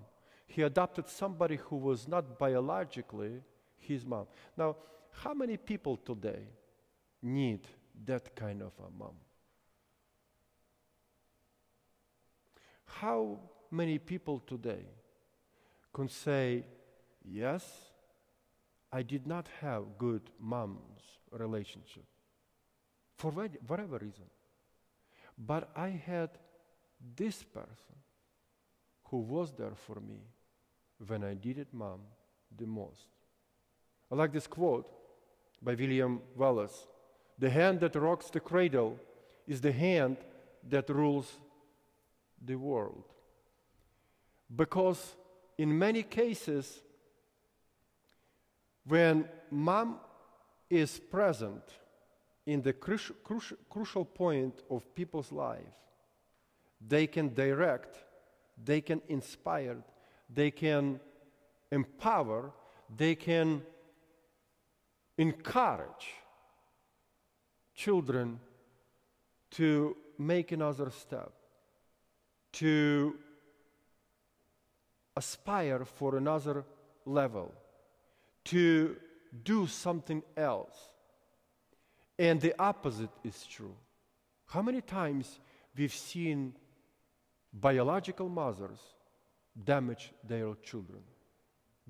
He 0.47 0.61
adopted 0.63 1.07
somebody 1.09 1.57
who 1.57 1.75
was 1.75 2.07
not 2.07 2.39
biologically 2.39 3.41
his 3.77 4.05
mom. 4.05 4.25
Now, 4.55 4.77
how 5.11 5.33
many 5.33 5.57
people 5.57 5.97
today 5.97 6.47
need 7.21 7.67
that 8.05 8.35
kind 8.35 8.61
of 8.61 8.71
a 8.79 8.89
mom? 8.97 9.15
How 12.85 13.39
many 13.69 13.99
people 13.99 14.39
today 14.39 14.85
can 15.93 16.09
say, 16.09 16.63
Yes, 17.29 17.63
I 18.91 19.01
did 19.03 19.27
not 19.27 19.49
have 19.59 19.97
good 19.97 20.21
mom's 20.39 21.01
relationship 21.31 22.05
for 23.17 23.31
whatever 23.31 23.97
reason. 23.97 24.25
But 25.37 25.69
I 25.75 25.89
had 25.89 26.29
this 27.15 27.43
person 27.43 27.95
who 29.05 29.17
was 29.17 29.51
there 29.53 29.75
for 29.75 29.99
me 29.99 30.21
when 31.05 31.23
I 31.23 31.35
needed 31.43 31.67
mom 31.71 31.99
the 32.57 32.65
most. 32.65 33.07
I 34.11 34.15
like 34.15 34.33
this 34.33 34.47
quote 34.47 34.89
by 35.61 35.73
William 35.73 36.21
Wallace 36.35 36.87
The 37.37 37.49
hand 37.49 37.81
that 37.81 37.95
rocks 37.95 38.29
the 38.29 38.39
cradle 38.39 38.99
is 39.47 39.61
the 39.61 39.71
hand 39.71 40.17
that 40.69 40.89
rules 40.89 41.37
the 42.43 42.55
world. 42.55 43.03
Because 44.53 45.15
in 45.57 45.77
many 45.77 46.03
cases, 46.03 46.81
when 48.85 49.27
mom 49.51 49.99
is 50.69 50.99
present 50.99 51.63
in 52.45 52.61
the 52.61 52.73
crucial, 52.73 53.15
crucial, 53.23 53.57
crucial 53.69 54.05
point 54.05 54.61
of 54.69 54.95
people's 54.95 55.31
life, 55.31 55.75
they 56.85 57.07
can 57.07 57.33
direct, 57.33 57.97
they 58.63 58.81
can 58.81 59.01
inspire, 59.09 59.77
they 60.29 60.51
can 60.51 60.99
empower, 61.71 62.51
they 62.95 63.15
can 63.15 63.61
encourage 65.17 66.13
children 67.75 68.39
to 69.51 69.95
make 70.17 70.51
another 70.51 70.89
step, 70.89 71.31
to 72.51 73.15
aspire 75.15 75.85
for 75.85 76.17
another 76.17 76.63
level 77.05 77.53
to 78.45 78.95
do 79.43 79.67
something 79.67 80.23
else. 80.35 80.89
And 82.17 82.39
the 82.41 82.53
opposite 82.59 83.09
is 83.23 83.45
true. 83.45 83.75
How 84.47 84.61
many 84.61 84.81
times 84.81 85.39
we've 85.75 85.93
seen 85.93 86.55
biological 87.53 88.29
mothers 88.29 88.79
damage 89.63 90.11
their 90.23 90.53
children, 90.55 91.01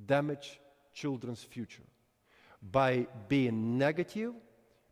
damage 0.05 0.59
children's 0.93 1.43
future. 1.43 1.83
By 2.61 3.07
being 3.27 3.77
negative, 3.77 4.33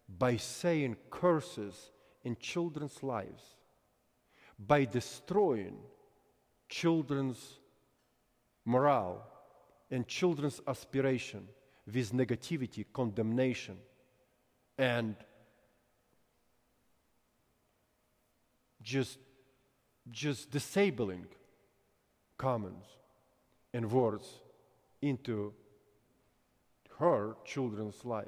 by 0.08 0.38
saying 0.38 0.98
curses 1.10 1.92
in 2.24 2.38
children's 2.38 3.02
lives, 3.02 3.44
by 4.60 4.86
destroying 4.86 5.78
children's 6.70 7.60
morale 8.66 9.26
and 9.92 10.08
children's 10.08 10.62
aspiration 10.68 11.48
with 11.86 12.12
negativity, 12.12 12.86
condemnation, 12.92 13.78
and 14.78 15.16
just, 18.82 19.20
just 20.12 20.50
disabling 20.52 21.26
comments 22.38 22.88
and 23.74 23.92
words 23.92 24.40
into 25.02 25.54
her 27.00 27.36
children's 27.46 28.04
life. 28.06 28.28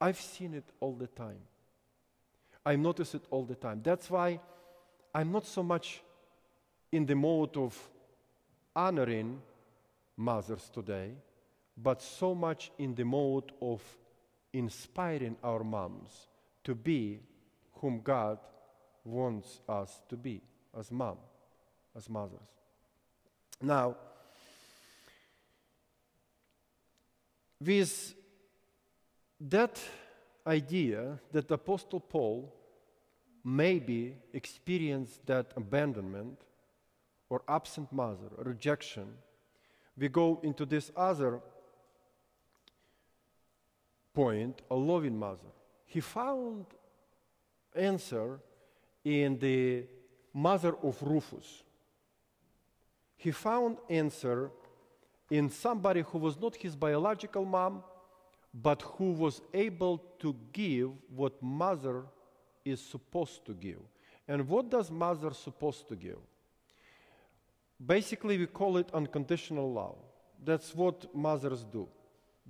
I've 0.00 0.20
seen 0.20 0.54
it 0.54 0.64
all 0.80 0.94
the 0.94 1.06
time. 1.06 1.40
I 2.64 2.76
notice 2.76 3.14
it 3.14 3.22
all 3.30 3.44
the 3.44 3.54
time. 3.54 3.80
That's 3.82 4.10
why 4.10 4.40
I'm 5.14 5.32
not 5.32 5.46
so 5.46 5.62
much 5.62 6.02
in 6.92 7.06
the 7.06 7.14
mode 7.14 7.56
of 7.56 7.76
honoring 8.74 9.40
mothers 10.16 10.70
today, 10.72 11.12
but 11.76 12.02
so 12.02 12.34
much 12.34 12.70
in 12.78 12.94
the 12.94 13.04
mode 13.04 13.52
of 13.60 13.82
inspiring 14.52 15.36
our 15.42 15.62
moms 15.62 16.28
to 16.64 16.74
be 16.74 17.20
whom 17.74 18.00
God 18.00 18.38
wants 19.04 19.60
us 19.68 20.02
to 20.08 20.16
be 20.16 20.42
as 20.78 20.90
mom, 20.90 21.16
as 21.96 22.08
mothers. 22.08 22.57
Now, 23.60 23.96
with 27.60 28.14
that 29.40 29.80
idea 30.46 31.18
that 31.32 31.50
Apostle 31.50 32.00
Paul 32.00 32.54
maybe 33.44 34.16
experienced 34.32 35.26
that 35.26 35.52
abandonment 35.56 36.38
or 37.28 37.42
absent 37.48 37.92
mother, 37.92 38.28
or 38.36 38.44
rejection, 38.44 39.08
we 39.96 40.08
go 40.08 40.40
into 40.42 40.64
this 40.64 40.90
other 40.96 41.40
point, 44.14 44.62
a 44.70 44.74
loving 44.74 45.18
mother. 45.18 45.52
He 45.86 46.00
found 46.00 46.66
answer 47.74 48.40
in 49.04 49.38
the 49.38 49.84
mother 50.32 50.74
of 50.82 51.02
Rufus. 51.02 51.64
He 53.18 53.32
found 53.32 53.78
answer 53.90 54.50
in 55.30 55.50
somebody 55.50 56.02
who 56.02 56.18
was 56.18 56.40
not 56.40 56.56
his 56.56 56.74
biological 56.74 57.44
mom, 57.44 57.82
but 58.54 58.80
who 58.82 59.12
was 59.12 59.42
able 59.52 59.98
to 60.20 60.34
give 60.52 60.90
what 61.14 61.42
mother 61.42 62.04
is 62.64 62.80
supposed 62.80 63.44
to 63.44 63.52
give. 63.52 63.80
And 64.26 64.48
what 64.48 64.70
does 64.70 64.90
mother 64.90 65.32
supposed 65.34 65.88
to 65.88 65.96
give? 65.96 66.18
Basically, 67.84 68.38
we 68.38 68.46
call 68.46 68.76
it 68.76 68.88
unconditional 68.94 69.72
love. 69.72 69.96
That's 70.44 70.74
what 70.74 71.14
mothers 71.14 71.64
do. 71.64 71.88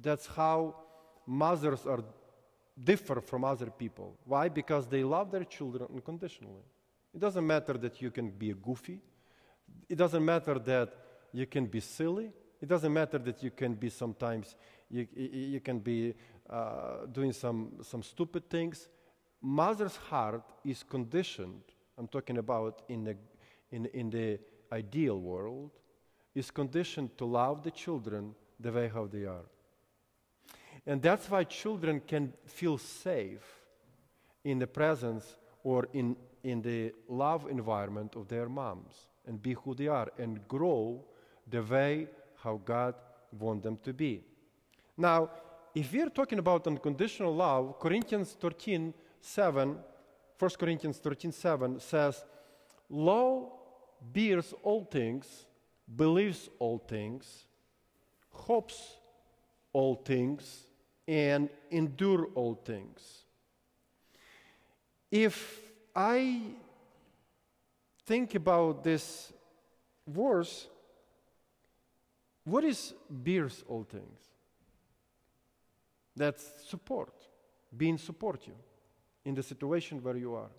That's 0.00 0.26
how 0.26 0.76
mothers 1.26 1.87
are 1.87 2.04
differ 2.85 3.20
from 3.20 3.42
other 3.44 3.70
people. 3.70 4.16
Why? 4.24 4.48
Because 4.48 4.87
they 4.87 5.02
love 5.02 5.31
their 5.31 5.44
children 5.44 5.88
unconditionally. 5.92 6.62
It 7.14 7.20
doesn't 7.20 7.46
matter 7.46 7.74
that 7.74 8.00
you 8.00 8.11
can 8.11 8.31
be 8.31 8.50
a 8.50 8.54
goofy. 8.54 9.00
It 9.88 9.96
doesn't 9.96 10.24
matter 10.24 10.59
that 10.59 10.94
you 11.33 11.46
can 11.46 11.66
be 11.66 11.81
silly. 11.81 12.31
It 12.61 12.68
doesn't 12.68 12.92
matter 12.92 13.18
that 13.18 13.42
you 13.42 13.50
can 13.50 13.74
be 13.74 13.88
sometimes, 13.88 14.57
you, 14.90 15.07
you 15.14 15.61
can 15.61 15.78
be 15.78 16.14
uh, 16.50 17.07
doing 17.12 17.33
some, 17.33 17.72
some 17.83 18.02
stupid 18.02 18.50
things. 18.50 18.88
Mother's 19.40 19.96
heart 19.96 20.42
is 20.64 20.83
conditioned, 20.83 21.62
I'm 21.96 22.09
talking 22.09 22.38
about 22.38 22.83
in 22.88 23.04
the, 23.04 23.16
in, 23.70 23.87
in 23.87 24.11
the 24.11 24.40
ideal 24.72 25.20
world, 25.20 25.70
is 26.35 26.50
conditioned 26.50 27.16
to 27.18 27.24
love 27.24 27.62
the 27.62 27.70
children 27.70 28.35
the 28.59 28.72
way 28.72 28.90
how 28.92 29.07
they 29.07 29.24
are. 29.24 29.46
And 30.87 31.00
that's 31.00 31.31
why 31.31 31.44
children 31.44 32.00
can 32.07 32.33
feel 32.46 32.78
safe 32.78 33.44
in 34.44 34.59
the 34.59 34.66
presence 34.66 35.37
or 35.62 35.87
in, 35.92 36.16
in 36.42 36.62
the 36.62 36.92
love 37.09 37.46
environment 37.48 38.16
of 38.16 38.28
their 38.28 38.48
moms 38.48 39.09
and 39.28 39.40
be 39.40 39.52
who 39.52 39.74
they 39.74 39.86
are 39.86 40.10
and 40.18 40.46
grow 40.48 41.04
the 41.48 41.62
way 41.62 42.08
how 42.42 42.60
God 42.64 42.94
wants 43.38 43.62
them 43.62 43.78
to 43.84 43.92
be. 43.92 44.22
Now, 44.96 45.30
if 45.74 45.92
we're 45.92 46.08
talking 46.08 46.38
about 46.38 46.66
unconditional 46.66 47.34
love, 47.34 47.78
Corinthians 47.78 48.36
13 48.40 48.92
7, 49.20 49.76
1 50.38 50.50
Corinthians 50.58 50.98
13 50.98 51.30
7 51.30 51.80
says, 51.80 52.24
Love 52.90 53.50
bears 54.12 54.54
all 54.62 54.84
things, 54.84 55.46
believes 55.96 56.48
all 56.58 56.78
things, 56.78 57.44
hopes 58.30 58.96
all 59.72 59.94
things, 59.94 60.64
and 61.06 61.48
endure 61.70 62.28
all 62.34 62.54
things. 62.54 63.24
If 65.10 65.60
I 65.94 66.40
think 68.09 68.35
about 68.35 68.83
this 68.83 69.33
verse, 70.07 70.66
what 72.44 72.64
is 72.64 72.94
bears 73.11 73.62
all 73.68 73.85
things? 73.85 74.18
That's 76.16 76.42
support, 76.66 77.12
being 77.77 77.99
support 77.99 78.47
you 78.47 78.55
in 79.27 79.35
the 79.35 79.42
situation 79.42 80.03
where 80.03 80.16
you 80.16 80.35
are. 80.35 80.51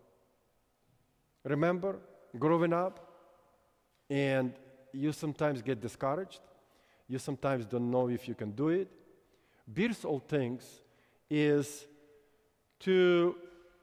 Remember 1.43 1.97
growing 2.37 2.71
up 2.71 2.95
and 4.09 4.53
you 4.93 5.11
sometimes 5.11 5.63
get 5.63 5.81
discouraged, 5.81 6.41
you 7.07 7.17
sometimes 7.17 7.65
don't 7.65 7.89
know 7.89 8.09
if 8.09 8.27
you 8.27 8.35
can 8.35 8.51
do 8.51 8.69
it, 8.69 8.87
bears 9.67 10.05
all 10.05 10.19
things 10.19 10.81
is 11.27 11.87
to 12.79 13.35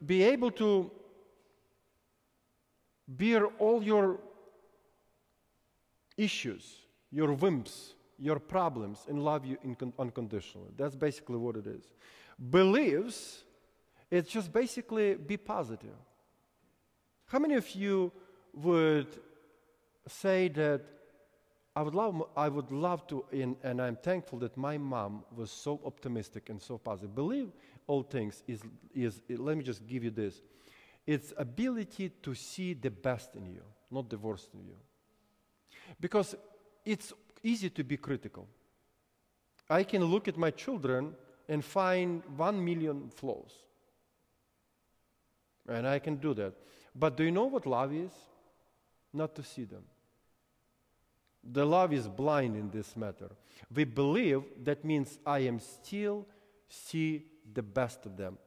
be 0.04 0.22
able 0.22 0.52
to 0.52 0.90
bear 3.08 3.46
all 3.58 3.82
your 3.82 4.18
issues, 6.16 6.80
your 7.10 7.32
whims, 7.32 7.94
your 8.18 8.38
problems, 8.38 9.06
and 9.08 9.22
love 9.22 9.44
you 9.44 9.58
unconditionally. 9.98 10.70
That's 10.76 10.96
basically 10.96 11.36
what 11.36 11.56
it 11.56 11.66
is. 11.66 11.84
Believes, 12.50 13.44
it's 14.10 14.30
just 14.30 14.52
basically 14.52 15.14
be 15.14 15.36
positive. 15.36 15.96
How 17.26 17.38
many 17.38 17.54
of 17.54 17.68
you 17.74 18.12
would 18.54 19.08
say 20.08 20.48
that 20.48 20.82
I 21.74 21.82
would 21.82 21.94
love, 21.94 22.22
I 22.36 22.48
would 22.48 22.70
love 22.70 23.06
to, 23.08 23.24
in, 23.32 23.56
and 23.62 23.82
I'm 23.82 23.96
thankful 23.96 24.38
that 24.38 24.56
my 24.56 24.78
mom 24.78 25.24
was 25.34 25.50
so 25.50 25.78
optimistic 25.84 26.48
and 26.48 26.60
so 26.60 26.78
positive. 26.78 27.14
Believe 27.14 27.50
all 27.86 28.02
things 28.02 28.42
is, 28.48 28.62
is, 28.94 29.20
let 29.28 29.58
me 29.58 29.62
just 29.62 29.86
give 29.86 30.02
you 30.02 30.10
this. 30.10 30.40
It's 31.06 31.32
ability 31.36 32.10
to 32.22 32.34
see 32.34 32.74
the 32.74 32.90
best 32.90 33.34
in 33.36 33.46
you, 33.46 33.62
not 33.90 34.10
the 34.10 34.18
worst 34.18 34.48
in 34.54 34.66
you. 34.66 34.76
Because 36.00 36.34
it's 36.84 37.12
easy 37.42 37.70
to 37.70 37.84
be 37.84 37.96
critical. 37.96 38.48
I 39.70 39.84
can 39.84 40.04
look 40.04 40.28
at 40.28 40.36
my 40.36 40.50
children 40.50 41.14
and 41.48 41.64
find 41.64 42.22
one 42.36 42.64
million 42.64 43.10
flaws. 43.14 43.52
And 45.68 45.86
I 45.86 45.98
can 45.98 46.16
do 46.16 46.34
that. 46.34 46.54
But 46.94 47.16
do 47.16 47.24
you 47.24 47.30
know 47.30 47.44
what 47.44 47.66
love 47.66 47.92
is? 47.92 48.12
Not 49.12 49.34
to 49.36 49.42
see 49.42 49.64
them. 49.64 49.82
The 51.44 51.64
love 51.64 51.92
is 51.92 52.08
blind 52.08 52.56
in 52.56 52.70
this 52.70 52.96
matter. 52.96 53.30
We 53.72 53.84
believe 53.84 54.42
that 54.64 54.84
means 54.84 55.18
I 55.24 55.40
am 55.40 55.60
still 55.60 56.26
see 56.68 57.24
the 57.52 57.62
best 57.62 58.04
of 58.06 58.16
them. 58.16 58.38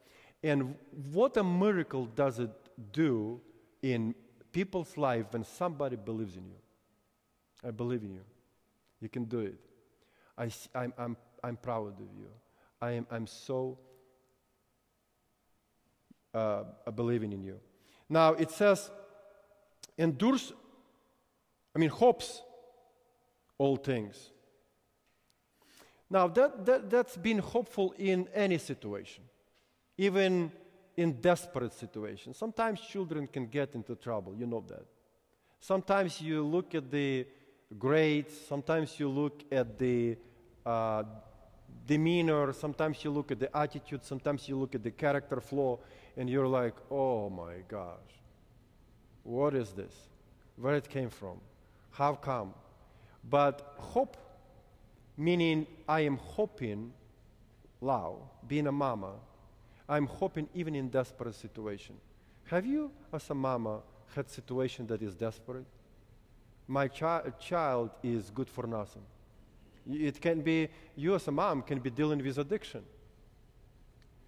And 0.44 0.76
what 1.12 1.36
a 1.38 1.44
miracle 1.44 2.06
does 2.06 2.40
it 2.40 2.52
do 2.92 3.42
in 3.82 4.16
people's 4.52 4.98
life 4.98 5.26
when 5.32 5.44
somebody 5.44 5.96
believes 5.96 6.36
in 6.36 6.46
you? 6.46 7.68
I 7.68 7.72
believe 7.72 8.04
in 8.04 8.14
you. 8.14 8.24
You 9.02 9.10
can 9.10 9.26
do 9.26 9.40
it. 9.40 9.60
I, 10.38 10.46
am 10.46 10.52
I'm, 10.74 10.94
I'm, 10.98 11.18
I'm 11.44 11.58
proud 11.58 11.88
of 11.88 12.00
you. 12.18 12.30
I 12.82 12.92
am, 12.92 13.08
I'm 13.12 13.28
so 13.28 13.78
uh, 16.34 16.64
believing 16.96 17.34
in 17.34 17.44
you. 17.44 17.60
Now 18.08 18.34
it 18.34 18.52
says, 18.52 18.90
endures, 19.98 20.54
I 21.76 21.80
mean, 21.80 21.90
hopes 21.90 22.42
all 23.58 23.76
things. 23.76 24.32
Now, 26.10 26.28
that, 26.30 26.66
that, 26.66 26.90
that's 26.90 27.18
been 27.18 27.38
hopeful 27.38 27.94
in 27.98 28.28
any 28.34 28.58
situation, 28.58 29.24
even 30.00 30.50
in 30.96 31.12
desperate 31.20 31.74
situations. 31.74 32.38
Sometimes 32.38 32.80
children 32.80 33.28
can 33.28 33.48
get 33.48 33.76
into 33.76 33.96
trouble, 33.96 34.34
you 34.34 34.48
know 34.48 34.64
that. 34.70 34.86
Sometimes 35.60 36.22
you 36.22 36.42
look 36.42 36.74
at 36.74 36.90
the 36.90 37.28
grades, 37.78 38.34
sometimes 38.48 38.98
you 38.98 39.10
look 39.10 39.44
at 39.52 39.78
the 39.78 40.16
uh, 40.66 41.04
demeanor, 41.86 42.54
sometimes 42.54 43.04
you 43.04 43.12
look 43.12 43.30
at 43.30 43.40
the 43.40 43.56
attitude, 43.56 44.06
sometimes 44.06 44.48
you 44.48 44.58
look 44.58 44.74
at 44.74 44.84
the 44.84 44.92
character 44.92 45.42
flaw, 45.42 45.78
and 46.16 46.30
you're 46.30 46.48
like, 46.48 46.76
oh 46.90 47.30
my 47.30 47.56
gosh, 47.68 48.14
what 49.24 49.54
is 49.54 49.72
this? 49.72 49.94
Where 50.56 50.76
it 50.76 50.88
came 50.88 51.10
from? 51.10 51.42
How 51.92 52.16
come? 52.16 52.54
But 53.30 53.76
hope, 53.78 54.16
meaning 55.18 55.68
I 55.90 56.02
am 56.02 56.16
hoping, 56.16 56.94
Lao, 57.82 58.30
being 58.48 58.68
a 58.68 58.72
mama, 58.72 59.16
I'm 59.90 60.06
hoping 60.06 60.48
even 60.54 60.76
in 60.76 60.90
desperate 60.90 61.34
situation. 61.34 61.96
Have 62.46 62.66
you, 62.66 62.92
as 63.12 63.28
a 63.32 63.34
mama, 63.34 63.80
had 64.16 64.30
situation 64.30 64.86
that 64.88 65.02
is 65.02 65.16
desperate? 65.16 65.66
My 66.68 66.88
chi- 66.88 67.24
child 67.40 67.90
is 68.04 68.30
good 68.30 68.48
for 68.48 68.68
nothing. 68.68 69.02
It 69.92 70.22
can 70.22 70.42
be, 70.42 70.70
you 70.96 71.16
as 71.16 71.28
a 71.28 71.32
mom 71.32 71.64
can 71.64 71.80
be 71.80 71.90
dealing 71.90 72.24
with 72.24 72.38
addiction. 72.38 72.84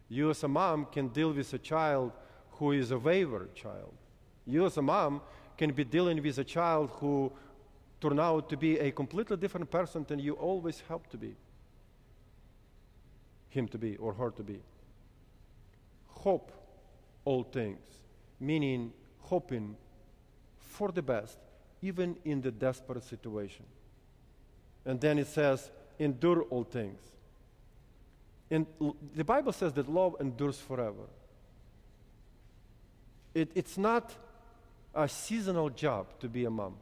You 0.09 0.31
as 0.31 0.43
a 0.43 0.47
mom 0.47 0.87
can 0.91 1.09
deal 1.09 1.31
with 1.31 1.53
a 1.53 1.59
child 1.59 2.11
who 2.53 2.71
is 2.71 2.89
a 2.89 2.97
wayward 2.97 3.53
child. 3.53 3.93
You 4.47 4.65
as 4.65 4.77
a 4.77 4.81
mom 4.81 5.21
can 5.57 5.73
be 5.73 5.83
dealing 5.83 6.21
with 6.23 6.39
a 6.39 6.43
child 6.43 6.89
who 6.93 7.31
turned 8.01 8.19
out 8.19 8.49
to 8.49 8.57
be 8.57 8.79
a 8.79 8.91
completely 8.91 9.37
different 9.37 9.69
person 9.69 10.05
than 10.07 10.17
you 10.17 10.33
always 10.33 10.81
helped 10.87 11.11
to 11.11 11.17
be. 11.17 11.35
Him 13.49 13.67
to 13.67 13.77
be 13.77 13.95
or 13.97 14.13
her 14.13 14.31
to 14.31 14.41
be. 14.41 14.59
Hope 16.21 16.51
all 17.25 17.43
things, 17.43 17.79
meaning 18.39 18.93
hoping 19.21 19.75
for 20.59 20.91
the 20.91 21.01
best, 21.01 21.39
even 21.81 22.15
in 22.23 22.41
the 22.41 22.51
desperate 22.51 23.03
situation. 23.03 23.65
And 24.85 25.01
then 25.01 25.17
it 25.17 25.25
says, 25.25 25.71
endure 25.97 26.43
all 26.43 26.63
things. 26.63 27.01
And 28.51 28.67
the 29.15 29.23
Bible 29.23 29.51
says 29.51 29.73
that 29.73 29.89
love 29.89 30.15
endures 30.19 30.59
forever. 30.59 31.07
It, 33.33 33.49
it's 33.55 33.77
not 33.79 34.13
a 34.93 35.07
seasonal 35.07 35.71
job 35.71 36.19
to 36.19 36.29
be 36.29 36.45
a 36.45 36.51
mom, 36.51 36.75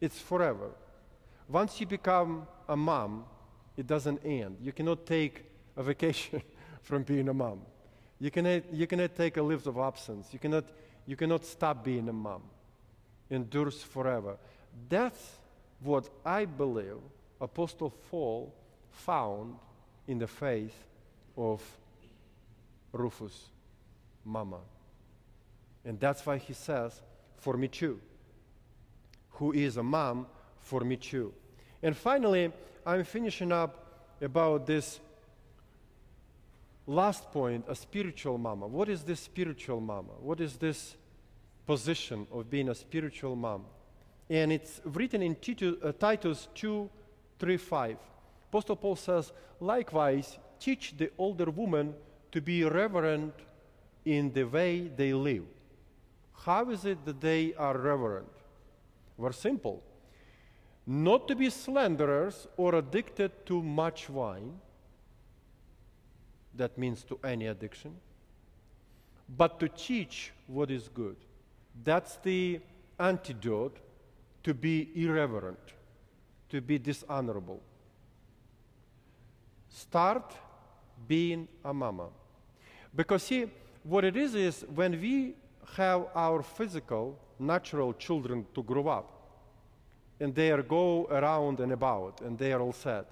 it's 0.00 0.20
forever. 0.20 0.70
Once 1.48 1.80
you 1.80 1.86
become 1.86 2.46
a 2.68 2.76
mom, 2.76 3.24
it 3.76 3.86
doesn't 3.86 4.24
end. 4.24 4.58
You 4.62 4.70
cannot 4.70 5.06
take 5.06 5.44
a 5.76 5.82
vacation 5.82 6.40
from 6.82 7.02
being 7.02 7.28
a 7.28 7.34
mom. 7.34 7.62
You 8.20 8.30
cannot, 8.30 8.72
you 8.72 8.86
cannot 8.86 9.14
take 9.14 9.36
a 9.36 9.42
leave 9.42 9.66
of 9.66 9.78
absence. 9.78 10.28
You 10.32 10.38
cannot, 10.38 10.64
you 11.06 11.16
cannot 11.16 11.44
stop 11.44 11.84
being 11.84 12.08
a 12.08 12.12
mom. 12.12 12.42
Endures 13.30 13.82
forever. 13.82 14.36
That's 14.88 15.38
what 15.80 16.08
I 16.24 16.44
believe 16.44 16.96
Apostle 17.40 17.90
Paul 18.10 18.52
found 18.90 19.54
in 20.06 20.18
the 20.18 20.26
faith 20.26 20.74
of 21.36 21.62
Rufus' 22.92 23.50
mama. 24.24 24.58
And 25.84 26.00
that's 26.00 26.24
why 26.26 26.38
he 26.38 26.52
says, 26.52 27.00
for 27.36 27.56
me 27.56 27.68
too. 27.68 28.00
Who 29.32 29.52
is 29.52 29.76
a 29.76 29.82
mom 29.82 30.26
for 30.68 30.80
me 30.80 30.96
too. 30.96 31.32
And 31.82 31.96
finally, 31.96 32.52
I'm 32.84 33.04
finishing 33.04 33.52
up 33.52 34.16
about 34.20 34.66
this 34.66 35.00
last 36.88 37.30
point 37.30 37.66
a 37.68 37.74
spiritual 37.74 38.38
mama. 38.38 38.66
What 38.66 38.88
is 38.88 39.02
this 39.02 39.20
spiritual 39.20 39.80
mama? 39.80 40.14
What 40.20 40.40
is 40.40 40.56
this 40.56 40.96
position 41.66 42.26
of 42.32 42.50
being 42.50 42.70
a 42.70 42.74
spiritual 42.74 43.36
mom? 43.36 43.64
And 44.30 44.50
it's 44.50 44.80
written 44.84 45.22
in 45.22 45.36
uh, 45.82 45.92
Titus 45.92 46.48
2 46.54 46.90
3 47.38 47.56
5. 47.56 47.96
Apostle 48.48 48.76
Paul 48.76 48.96
says, 48.96 49.32
likewise, 49.60 50.38
teach 50.58 50.96
the 50.96 51.10
older 51.18 51.50
women 51.50 51.94
to 52.32 52.40
be 52.40 52.64
reverent 52.64 53.34
in 54.04 54.32
the 54.32 54.44
way 54.44 54.88
they 54.88 55.12
live. 55.12 55.44
How 56.32 56.70
is 56.70 56.84
it 56.84 57.04
that 57.04 57.20
they 57.20 57.54
are 57.54 57.76
reverent? 57.76 58.28
Very 59.18 59.34
simple. 59.34 59.82
Not 60.86 61.28
to 61.28 61.36
be 61.36 61.50
slanderers 61.50 62.46
or 62.56 62.76
addicted 62.76 63.44
to 63.46 63.62
much 63.62 64.08
wine. 64.08 64.58
That 66.54 66.76
means 66.76 67.04
to 67.04 67.18
any 67.24 67.46
addiction. 67.46 67.94
But 69.36 69.60
to 69.60 69.68
teach 69.68 70.32
what 70.46 70.70
is 70.70 70.88
good. 70.88 71.16
That's 71.84 72.16
the 72.16 72.60
antidote 72.98 73.78
to 74.42 74.54
be 74.54 74.90
irreverent, 74.94 75.58
to 76.48 76.60
be 76.60 76.78
dishonorable. 76.78 77.60
Start 79.68 80.34
being 81.06 81.46
a 81.64 81.72
mama. 81.72 82.08
Because, 82.94 83.22
see, 83.24 83.46
what 83.84 84.04
it 84.04 84.16
is 84.16 84.34
is 84.34 84.64
when 84.74 85.00
we 85.00 85.34
have 85.76 86.06
our 86.14 86.42
physical, 86.42 87.18
natural 87.38 87.92
children 87.92 88.46
to 88.54 88.62
grow 88.62 88.88
up, 88.88 89.12
and 90.20 90.34
they 90.34 90.50
are 90.50 90.62
go 90.62 91.06
around 91.10 91.60
and 91.60 91.72
about, 91.72 92.20
and 92.22 92.38
they 92.38 92.52
are 92.52 92.60
all 92.60 92.72
sad, 92.72 93.04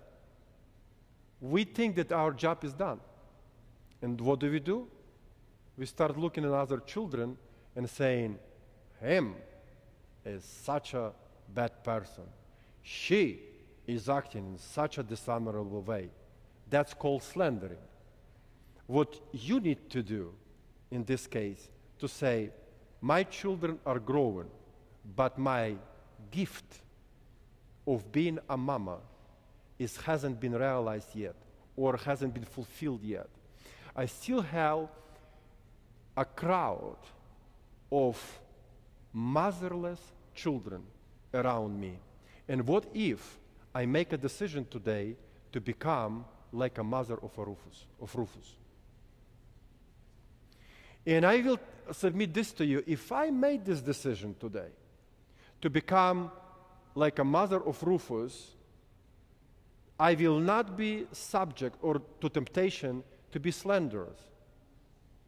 we 1.41 1.65
think 1.65 1.95
that 1.97 2.11
our 2.13 2.33
job 2.33 2.65
is 2.65 2.73
done. 2.73 2.99
And 4.03 4.21
what 4.21 4.41
do 4.41 4.51
we 4.51 4.61
do? 4.61 4.87
We 5.77 5.87
start 5.87 6.19
looking 6.19 6.45
at 6.45 6.53
other 6.53 6.79
children 6.79 7.37
and 7.75 7.89
saying, 7.89 8.39
him 9.01 9.35
is 10.25 10.45
such 10.45 10.95
a 10.95 11.13
bad 11.53 11.85
person. 11.85 12.25
She 12.83 13.41
is 13.87 14.09
acting 14.09 14.47
in 14.47 14.59
such 14.59 14.99
a 14.99 15.03
dishonorable 15.03 15.83
way. 15.83 16.09
That's 16.69 16.95
called 16.95 17.23
slandering. 17.23 17.79
What 18.87 19.21
you 19.33 19.61
need 19.61 19.91
to 19.91 20.03
do 20.03 20.33
in 20.91 21.05
this 21.05 21.27
case 21.27 21.69
to 21.99 22.09
say, 22.09 22.51
my 23.01 23.23
children 23.25 23.79
are 23.85 23.99
growing, 23.99 24.51
but 25.15 25.39
my 25.39 25.75
gift 26.31 26.81
of 27.87 28.11
being 28.11 28.39
a 28.49 28.57
mama 28.57 28.99
is, 29.79 29.97
hasn't 29.97 30.41
been 30.41 30.55
realized 30.55 31.15
yet 31.15 31.35
or 31.77 31.97
hasn't 31.97 32.33
been 32.35 32.45
fulfilled 32.45 33.03
yet. 33.03 33.29
I 33.97 34.05
still 34.05 34.43
have 34.43 34.89
a 36.17 36.25
crowd 36.25 36.99
of 37.91 38.41
motherless 39.13 40.01
children 40.35 40.83
around 41.33 41.81
me. 41.81 41.99
And 42.47 42.67
what 42.67 42.85
if 42.93 43.39
I 43.75 43.87
make 43.87 44.13
a 44.13 44.19
decision 44.19 44.67
today 44.71 45.17
to 45.53 45.61
become 45.61 46.27
like 46.53 46.77
a 46.77 46.85
mother 46.85 47.17
of 47.23 47.37
a 47.39 47.45
Rufus, 47.45 47.87
of 48.01 48.15
Rufus? 48.15 48.57
And 51.07 51.25
I 51.25 51.41
will 51.41 51.59
submit 51.93 52.35
this 52.35 52.53
to 52.53 52.67
you. 52.67 52.85
If 52.87 53.11
I 53.13 53.31
made 53.31 53.65
this 53.65 53.81
decision 53.81 54.35
today 54.39 54.69
to 55.63 55.71
become 55.71 56.31
like 56.95 57.19
a 57.19 57.25
mother 57.25 57.63
of 57.63 57.83
Rufus, 57.83 58.53
I 59.99 60.15
will 60.15 60.41
not 60.41 60.77
be 60.77 61.07
subject 61.13 61.77
or 61.81 62.03
to 62.21 62.29
temptation 62.29 63.03
to 63.37 63.41
be 63.41 63.51
slanderous, 63.51 64.19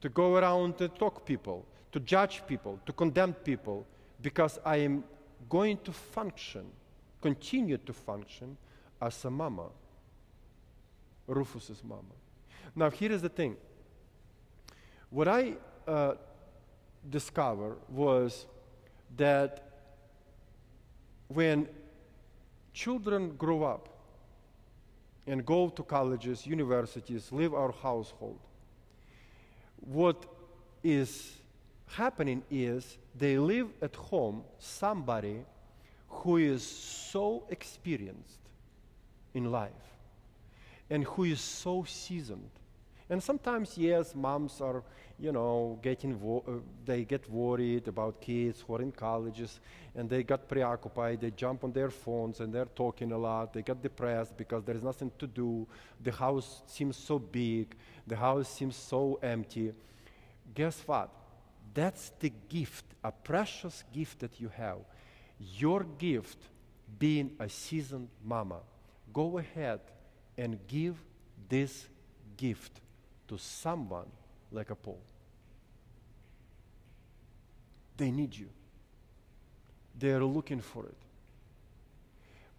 to 0.01 0.09
go 0.09 0.37
around 0.37 0.81
and 0.81 0.95
talk 0.95 1.27
people, 1.27 1.67
to 1.93 2.01
judge 2.01 2.43
people, 2.47 2.81
to 2.87 2.91
condemn 2.91 3.35
people, 3.35 3.87
because 4.23 4.59
I 4.65 4.77
am 4.77 5.05
going 5.51 5.77
to 5.85 5.93
function, 5.93 6.65
continue 7.21 7.77
to 7.77 7.93
function 7.93 8.57
as 9.03 9.23
a 9.27 9.31
mama, 9.31 9.67
Rufus's 11.27 11.85
mama. 11.85 12.17
Now, 12.75 12.89
here 12.89 13.13
is 13.13 13.21
the 13.21 13.29
thing. 13.29 13.59
What 15.11 15.29
I 15.29 15.57
uh, 15.87 16.15
discovered 17.11 17.77
was 17.91 18.47
that 19.19 19.69
when 21.27 21.69
children 22.73 23.37
grow 23.37 23.65
up 23.65 23.98
and 25.29 25.45
go 25.45 25.69
to 25.69 25.83
colleges, 25.83 26.47
universities, 26.47 27.31
leave 27.31 27.53
our 27.53 27.73
household, 27.73 28.39
what 29.81 30.25
is 30.83 31.33
happening 31.87 32.43
is 32.51 32.99
they 33.15 33.39
live 33.39 33.69
at 33.83 33.95
home 33.95 34.43
somebody 34.59 35.45
who 36.09 36.39
is 36.39 36.63
so 36.67 37.45
experienced 37.51 38.41
in 39.35 39.53
life 39.53 39.71
and 40.91 41.05
who 41.05 41.25
is 41.25 41.41
so 41.41 41.85
seasoned. 41.85 42.51
And 43.11 43.23
sometimes, 43.23 43.77
yes, 43.77 44.15
moms 44.15 44.61
are, 44.61 44.83
you 45.21 45.33
know, 45.33 45.79
getting, 45.83 46.15
uh, 46.15 46.53
they 46.85 47.05
get 47.05 47.29
worried 47.29 47.89
about 47.89 48.21
kids 48.21 48.63
who 48.67 48.77
are 48.77 48.83
in 48.83 48.93
colleges 48.93 49.59
and 49.95 50.09
they 50.09 50.23
got 50.23 50.49
preoccupied. 50.49 51.21
They 51.21 51.33
jump 51.33 51.65
on 51.65 51.73
their 51.73 51.91
phones 51.91 52.41
and 52.41 52.53
they're 52.53 52.67
talking 52.67 53.11
a 53.11 53.19
lot. 53.19 53.53
They 53.53 53.63
get 53.63 53.83
depressed 53.83 54.37
because 54.37 54.63
there 54.65 54.77
is 54.77 54.85
nothing 54.85 55.11
to 55.19 55.27
do. 55.27 55.67
The 56.03 56.13
house 56.13 56.63
seems 56.67 56.97
so 56.97 57.19
big. 57.19 57.75
The 58.07 58.17
house 58.17 58.49
seems 58.49 58.77
so 58.77 59.19
empty. 59.23 59.73
guess 60.55 60.83
what? 60.87 61.11
That's 61.75 62.13
the 62.21 62.33
gift, 62.49 62.85
a 63.03 63.13
precious 63.13 63.85
gift 63.93 64.21
that 64.21 64.41
you 64.41 64.51
have. 64.57 64.79
Your 65.39 65.85
gift 65.99 66.39
being 66.99 67.33
a 67.39 67.49
seasoned 67.49 68.09
mama. 68.25 68.61
Go 69.13 69.39
ahead 69.39 69.81
and 70.37 70.59
give 70.69 70.97
this 71.49 71.89
gift 72.37 72.81
to 73.27 73.37
someone 73.37 74.07
like 74.51 74.71
a 74.71 74.75
Paul. 74.75 75.01
They 77.97 78.11
need 78.11 78.35
you. 78.35 78.49
They 79.99 80.11
are 80.11 80.25
looking 80.25 80.61
for 80.61 80.87
it. 80.87 80.97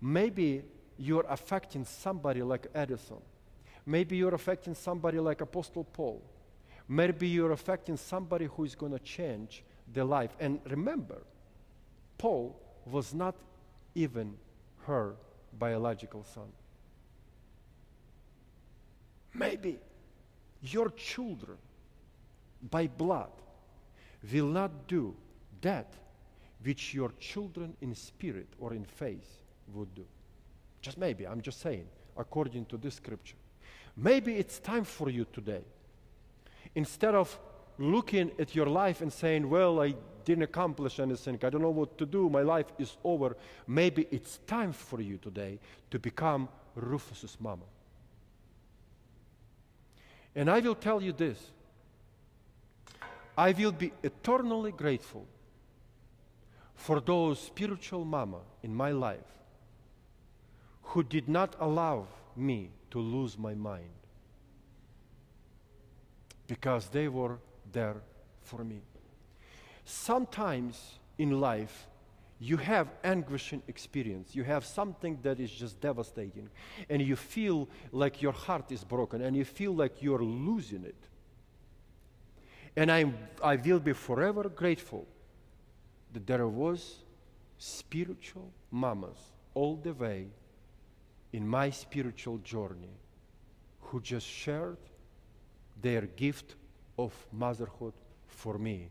Maybe 0.02 0.64
you're 0.98 1.26
affecting 1.30 1.86
somebody 1.86 2.42
like 2.44 2.68
Edison. 2.76 3.22
Maybe 3.86 4.18
you're 4.18 4.36
affecting 4.36 4.76
somebody 4.76 5.20
like 5.20 5.42
Apostle 5.42 5.86
Paul. 5.86 6.22
Maybe 6.88 7.28
you're 7.28 7.52
affecting 7.52 7.98
somebody 7.98 8.46
who 8.46 8.66
is 8.66 8.76
going 8.76 8.92
to 8.92 9.00
change 9.00 9.64
their 9.92 10.04
life. 10.04 10.36
And 10.40 10.60
remember, 10.70 11.22
Paul 12.18 12.60
was 12.86 13.14
not 13.14 13.36
even 13.96 14.36
her 14.86 15.16
biological 15.58 16.24
son. 16.24 16.52
Maybe 19.34 19.80
your 20.62 20.90
children 20.90 21.58
by 22.62 22.88
blood 22.88 23.32
will 24.32 24.48
not 24.48 24.88
do 24.88 25.16
that 25.62 25.94
which 26.64 26.94
your 26.94 27.12
children 27.20 27.76
in 27.82 27.96
spirit 27.96 28.48
or 28.60 28.74
in 28.74 28.84
faith 28.84 29.42
would 29.74 29.94
do. 29.96 30.06
Just 30.82 30.98
maybe, 30.98 31.26
I'm 31.26 31.42
just 31.42 31.62
saying, 31.62 31.88
according 32.18 32.66
to 32.66 32.78
this 32.78 32.96
scripture. 32.96 33.36
Maybe 33.96 34.36
it's 34.36 34.60
time 34.60 34.84
for 34.84 35.10
you 35.10 35.26
today. 35.32 35.64
Instead 36.76 37.16
of 37.16 37.38
looking 37.78 38.32
at 38.40 38.56
your 38.56 38.68
life 38.68 39.02
and 39.02 39.12
saying, 39.12 39.50
Well, 39.50 39.82
I 39.82 39.96
didn't 40.26 40.44
accomplish 40.44 41.00
anything, 41.00 41.40
I 41.44 41.50
don't 41.50 41.62
know 41.62 41.70
what 41.70 41.98
to 41.98 42.06
do, 42.06 42.30
my 42.30 42.42
life 42.42 42.68
is 42.78 42.98
over, 43.04 43.36
maybe 43.68 44.08
it's 44.12 44.38
time 44.46 44.74
for 44.74 45.02
you 45.02 45.18
today 45.18 45.60
to 45.92 45.98
become 45.98 46.50
Rufus's 46.76 47.38
mama. 47.40 47.64
And 50.36 50.50
I 50.50 50.60
will 50.60 50.76
tell 50.76 51.02
you 51.02 51.14
this 51.14 51.52
I 53.40 53.54
will 53.54 53.72
be 53.72 53.94
eternally 54.04 54.74
grateful 54.74 55.26
for 56.76 57.00
those 57.00 57.40
spiritual 57.40 58.04
mama 58.04 58.40
in 58.64 58.76
my 58.76 58.92
life 58.92 59.32
who 60.82 61.04
did 61.04 61.30
not 61.30 61.56
allow 61.58 62.08
me 62.36 62.70
to 62.92 63.00
lose 63.00 63.38
my 63.38 63.54
mind 63.54 63.96
because 66.48 66.90
they 66.90 67.08
were 67.08 67.40
there 67.72 68.02
for 68.42 68.66
me. 68.66 68.82
Sometimes 69.86 71.00
in 71.18 71.40
life, 71.40 71.88
you 72.40 72.58
have 72.58 72.90
anguishing 73.06 73.64
experience. 73.70 74.36
You 74.36 74.44
have 74.44 74.66
something 74.66 75.18
that 75.22 75.40
is 75.40 75.50
just 75.50 75.80
devastating, 75.80 76.50
and 76.90 77.02
you 77.02 77.16
feel 77.16 77.70
like 77.94 78.22
your 78.22 78.34
heart 78.34 78.70
is 78.74 78.84
broken, 78.84 79.22
and 79.22 79.34
you 79.34 79.46
feel 79.46 79.74
like 79.74 80.02
you're 80.02 80.26
losing 80.26 80.84
it. 80.84 81.09
And 82.80 82.90
I'm, 82.90 83.14
I 83.44 83.58
will 83.58 83.82
be 83.82 83.92
forever 83.92 84.48
grateful 84.48 85.06
that 86.14 86.26
there 86.26 86.48
was 86.48 87.00
spiritual 87.58 88.54
mamas 88.72 89.20
all 89.54 89.76
the 89.76 89.94
way 89.94 90.28
in 91.34 91.46
my 91.46 91.72
spiritual 91.72 92.38
journey 92.38 92.96
who 93.82 94.00
just 94.00 94.26
shared 94.26 94.78
their 95.82 96.04
gift 96.04 96.56
of 96.98 97.14
motherhood 97.34 97.96
for 98.28 98.58
me 98.58 98.90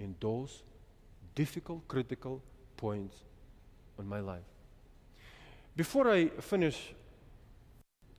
in 0.00 0.16
those 0.18 0.64
difficult, 1.36 1.86
critical 1.86 2.42
points 2.76 3.18
in 4.00 4.08
my 4.08 4.18
life. 4.18 4.50
Before 5.76 6.10
I 6.10 6.26
finish 6.40 6.92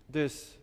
this 0.10 0.56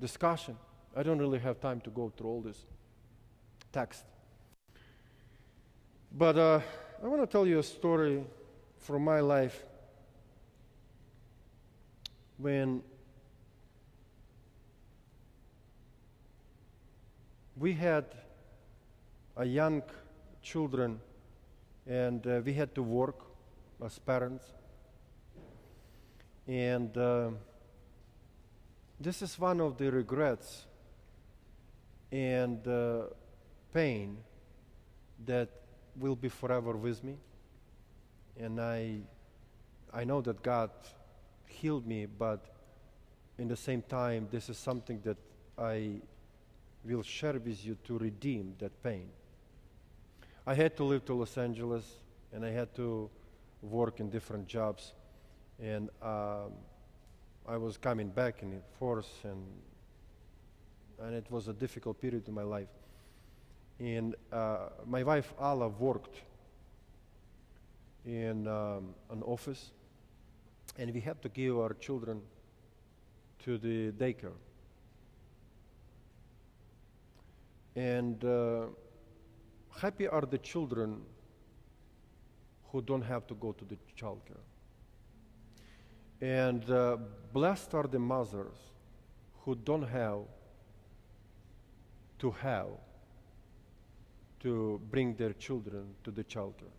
discussion, 0.00 0.56
I 0.98 1.02
don't 1.02 1.18
really 1.18 1.38
have 1.40 1.60
time 1.60 1.82
to 1.82 1.90
go 1.90 2.10
through 2.16 2.26
all 2.26 2.40
this 2.40 2.64
text. 3.70 4.02
But 6.10 6.38
uh, 6.38 6.60
I 7.04 7.06
want 7.06 7.20
to 7.20 7.26
tell 7.26 7.46
you 7.46 7.58
a 7.58 7.62
story 7.62 8.24
from 8.78 9.04
my 9.04 9.20
life 9.20 9.62
when 12.38 12.82
we 17.58 17.74
had 17.74 18.06
a 19.36 19.44
young 19.44 19.82
children 20.42 20.98
and 21.86 22.26
uh, 22.26 22.40
we 22.42 22.54
had 22.54 22.74
to 22.74 22.82
work 22.82 23.20
as 23.84 23.98
parents 23.98 24.44
and 26.48 26.96
uh, 26.96 27.28
this 28.98 29.20
is 29.20 29.38
one 29.38 29.60
of 29.60 29.76
the 29.76 29.90
regrets 29.90 30.64
and 32.16 32.66
uh, 32.66 33.02
pain 33.72 34.16
that 35.24 35.48
will 35.96 36.16
be 36.16 36.28
forever 36.28 36.76
with 36.76 37.02
me 37.04 37.16
and 38.38 38.60
i 38.60 38.98
i 39.92 40.04
know 40.04 40.20
that 40.20 40.42
god 40.42 40.70
healed 41.46 41.86
me 41.86 42.06
but 42.06 42.40
in 43.38 43.48
the 43.48 43.56
same 43.56 43.82
time 43.82 44.28
this 44.30 44.48
is 44.48 44.58
something 44.58 45.00
that 45.02 45.16
i 45.58 46.00
will 46.86 47.02
share 47.02 47.34
with 47.34 47.64
you 47.64 47.76
to 47.84 47.98
redeem 47.98 48.54
that 48.58 48.82
pain. 48.82 49.08
I 50.46 50.54
had 50.54 50.76
to 50.76 50.84
live 50.84 51.04
to 51.06 51.14
Los 51.14 51.36
Angeles 51.36 51.84
and 52.32 52.44
I 52.44 52.50
had 52.50 52.74
to 52.76 53.10
work 53.62 54.00
in 54.00 54.10
different 54.10 54.46
jobs 54.46 54.92
and 55.60 55.90
um, 56.02 56.52
I 57.48 57.56
was 57.56 57.76
coming 57.76 58.08
back 58.08 58.42
in 58.42 58.60
force 58.78 59.10
and 59.24 59.42
and 61.02 61.14
it 61.14 61.26
was 61.30 61.48
a 61.48 61.52
difficult 61.52 62.00
period 62.00 62.28
in 62.28 62.34
my 62.34 62.42
life. 62.42 62.68
And 63.78 64.14
uh, 64.32 64.68
my 64.86 65.02
wife 65.02 65.34
Alla 65.38 65.68
worked 65.68 66.22
in 68.04 68.48
um, 68.48 68.94
an 69.10 69.22
office 69.22 69.72
and 70.78 70.92
we 70.92 71.00
had 71.00 71.20
to 71.22 71.28
give 71.28 71.58
our 71.58 71.74
children 71.74 72.22
to 73.44 73.58
the 73.58 73.92
daycare 73.92 74.32
And 77.76 78.24
uh, 78.24 78.68
happy 79.78 80.08
are 80.08 80.22
the 80.22 80.38
children 80.38 81.02
who 82.72 82.80
don't 82.80 83.02
have 83.02 83.26
to 83.26 83.34
go 83.34 83.52
to 83.52 83.64
the 83.66 83.76
childcare. 84.00 84.40
And 86.22 86.68
uh, 86.70 86.96
blessed 87.34 87.74
are 87.74 87.86
the 87.86 87.98
mothers 87.98 88.56
who 89.44 89.54
don't 89.54 89.82
have 89.82 90.20
to 92.18 92.30
have 92.30 92.68
to 94.40 94.80
bring 94.90 95.14
their 95.14 95.32
children 95.32 95.94
to 96.04 96.10
the 96.10 96.24
childcare. 96.24 96.74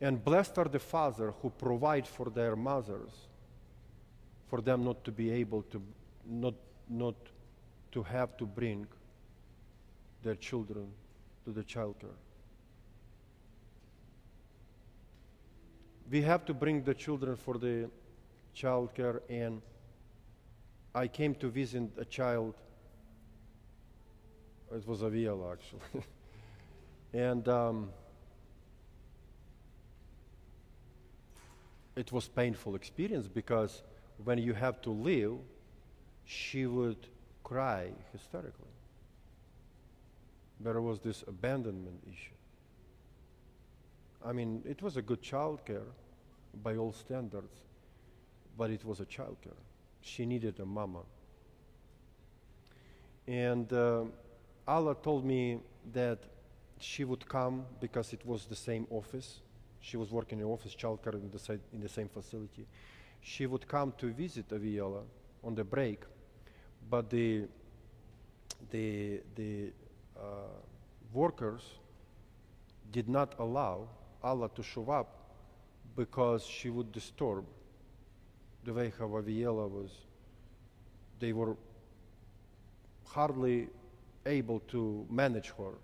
And 0.00 0.24
blessed 0.24 0.58
are 0.58 0.64
the 0.64 0.78
fathers 0.78 1.32
who 1.40 1.50
provide 1.50 2.06
for 2.06 2.30
their 2.30 2.56
mothers, 2.56 3.12
for 4.48 4.60
them 4.60 4.84
not 4.84 5.04
to 5.04 5.12
be 5.12 5.30
able 5.30 5.62
to, 5.62 5.82
not, 6.26 6.54
not 6.88 7.14
to 7.92 8.02
have 8.02 8.36
to 8.38 8.46
bring 8.46 8.86
their 10.22 10.34
children 10.34 10.88
to 11.44 11.52
the 11.52 11.62
childcare. 11.62 12.18
We 16.10 16.22
have 16.22 16.44
to 16.46 16.54
bring 16.54 16.82
the 16.82 16.94
children 16.94 17.36
for 17.36 17.58
the 17.58 17.88
childcare, 18.56 19.20
and 19.30 19.62
I 20.94 21.06
came 21.08 21.34
to 21.36 21.48
visit 21.48 21.90
a 21.96 22.04
child. 22.04 22.54
It 24.74 24.86
was 24.86 25.02
Aviela 25.02 25.52
actually, 25.52 26.04
and 27.12 27.46
um, 27.48 27.90
it 31.94 32.10
was 32.10 32.28
painful 32.28 32.74
experience 32.74 33.28
because 33.28 33.82
when 34.24 34.38
you 34.38 34.54
have 34.54 34.80
to 34.82 34.90
leave, 34.90 35.36
she 36.24 36.66
would 36.66 37.08
cry 37.44 37.90
hysterically 38.12 38.72
there 40.62 40.80
was 40.80 41.00
this 41.00 41.24
abandonment 41.26 42.00
issue. 42.10 42.34
I 44.24 44.32
mean, 44.32 44.62
it 44.64 44.82
was 44.82 44.96
a 44.96 45.02
good 45.02 45.22
childcare 45.22 45.90
by 46.62 46.76
all 46.76 46.92
standards, 46.92 47.60
but 48.56 48.70
it 48.70 48.84
was 48.84 49.00
a 49.00 49.04
childcare. 49.04 49.58
She 50.00 50.26
needed 50.26 50.60
a 50.60 50.66
mama. 50.66 51.00
And 53.26 53.72
uh, 53.72 54.04
Alla 54.66 54.94
told 54.94 55.24
me 55.24 55.60
that 55.92 56.18
she 56.78 57.04
would 57.04 57.28
come 57.28 57.64
because 57.80 58.12
it 58.12 58.24
was 58.24 58.46
the 58.46 58.56
same 58.56 58.86
office. 58.90 59.40
She 59.80 59.96
was 59.96 60.10
working 60.10 60.38
in 60.38 60.44
the 60.44 60.50
office 60.50 60.74
childcare 60.74 61.14
in 61.14 61.30
the, 61.30 61.60
in 61.72 61.80
the 61.80 61.88
same 61.88 62.08
facility. 62.08 62.66
She 63.20 63.46
would 63.46 63.66
come 63.66 63.92
to 63.98 64.12
visit 64.12 64.48
Aviela 64.48 65.02
on 65.44 65.54
the 65.54 65.64
break, 65.64 66.02
but 66.90 67.10
the 67.10 67.46
the, 68.70 69.20
the 69.34 69.72
uh, 70.16 70.22
workers 71.12 71.62
did 72.90 73.08
not 73.08 73.34
allow 73.38 73.88
Alla 74.22 74.48
to 74.54 74.62
show 74.62 74.90
up 74.90 75.18
because 75.96 76.44
she 76.44 76.70
would 76.70 76.92
disturb 76.92 77.44
the 78.64 78.72
way 78.72 78.92
how 78.98 79.06
Aviela 79.06 79.68
was. 79.68 79.90
They 81.18 81.32
were 81.32 81.56
hardly 83.04 83.68
able 84.26 84.60
to 84.68 85.06
manage 85.10 85.52
her. 85.58 85.74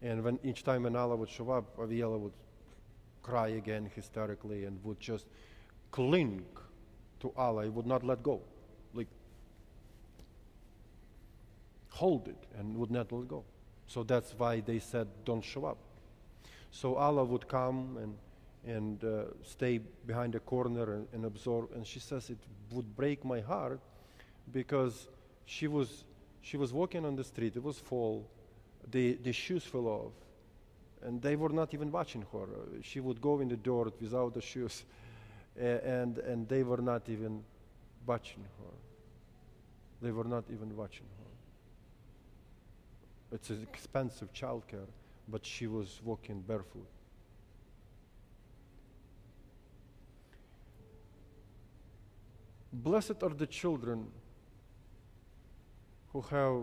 And 0.00 0.24
when 0.24 0.38
each 0.42 0.64
time 0.64 0.82
when 0.82 0.96
Alla 0.96 1.16
would 1.16 1.28
show 1.28 1.50
up, 1.50 1.76
Aviela 1.76 2.18
would 2.18 2.32
cry 3.22 3.48
again 3.48 3.90
hysterically 3.94 4.64
and 4.64 4.82
would 4.84 4.98
just 4.98 5.26
cling 5.90 6.44
to 7.20 7.32
Alla. 7.36 7.64
He 7.64 7.68
would 7.70 7.86
not 7.86 8.02
let 8.04 8.22
go. 8.22 8.42
Like 8.94 9.06
hold 11.90 12.28
it 12.28 12.44
and 12.58 12.76
would 12.76 12.90
not 12.90 13.12
let 13.12 13.28
go. 13.28 13.44
So 13.86 14.02
that's 14.02 14.34
why 14.36 14.60
they 14.60 14.78
said, 14.78 15.06
don't 15.24 15.44
show 15.44 15.66
up. 15.66 15.78
So 16.70 16.96
Alla 16.96 17.24
would 17.24 17.46
come 17.46 17.98
and, 18.02 18.16
and 18.66 19.04
uh, 19.04 19.24
stay 19.42 19.78
behind 20.06 20.34
a 20.34 20.40
corner 20.40 20.94
and, 20.94 21.06
and 21.12 21.24
absorb. 21.26 21.70
And 21.74 21.86
she 21.86 22.00
says 22.00 22.30
it 22.30 22.38
would 22.72 22.96
break 22.96 23.24
my 23.24 23.40
heart 23.40 23.80
because 24.50 25.08
she 25.44 25.68
was, 25.68 26.04
she 26.42 26.56
was 26.56 26.72
walking 26.72 27.04
on 27.04 27.16
the 27.16 27.24
street. 27.24 27.56
It 27.56 27.62
was 27.62 27.78
fall. 27.78 28.28
The, 28.90 29.14
the 29.14 29.32
shoes 29.32 29.64
fell 29.64 29.86
off. 29.86 30.12
And 31.02 31.22
they 31.22 31.36
were 31.36 31.48
not 31.48 31.72
even 31.72 31.90
watching 31.90 32.26
her. 32.32 32.46
She 32.82 33.00
would 33.00 33.20
go 33.20 33.40
in 33.40 33.48
the 33.48 33.56
door 33.56 33.90
without 34.00 34.34
the 34.34 34.40
shoes. 34.40 34.84
and, 35.58 36.18
and 36.18 36.48
they 36.48 36.62
were 36.62 36.82
not 36.82 37.08
even 37.08 37.42
watching 38.06 38.44
her. 38.58 38.74
They 40.00 40.10
were 40.10 40.24
not 40.24 40.44
even 40.52 40.76
watching 40.76 41.06
her. 41.18 43.36
It's 43.36 43.50
an 43.50 43.62
expensive 43.62 44.32
childcare, 44.32 44.88
but 45.28 45.46
she 45.46 45.66
was 45.66 46.00
walking 46.04 46.40
barefoot. 46.40 46.86
Blessed 52.72 53.22
are 53.22 53.30
the 53.30 53.46
children 53.46 54.08
who 56.12 56.20
have 56.22 56.62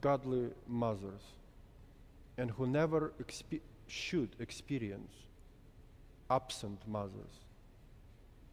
godly 0.00 0.48
mothers 0.66 1.22
and 2.38 2.50
who 2.50 2.66
never 2.66 3.12
expe- 3.22 3.60
should 3.86 4.34
experience 4.40 5.12
absent 6.30 6.80
mothers 6.86 7.44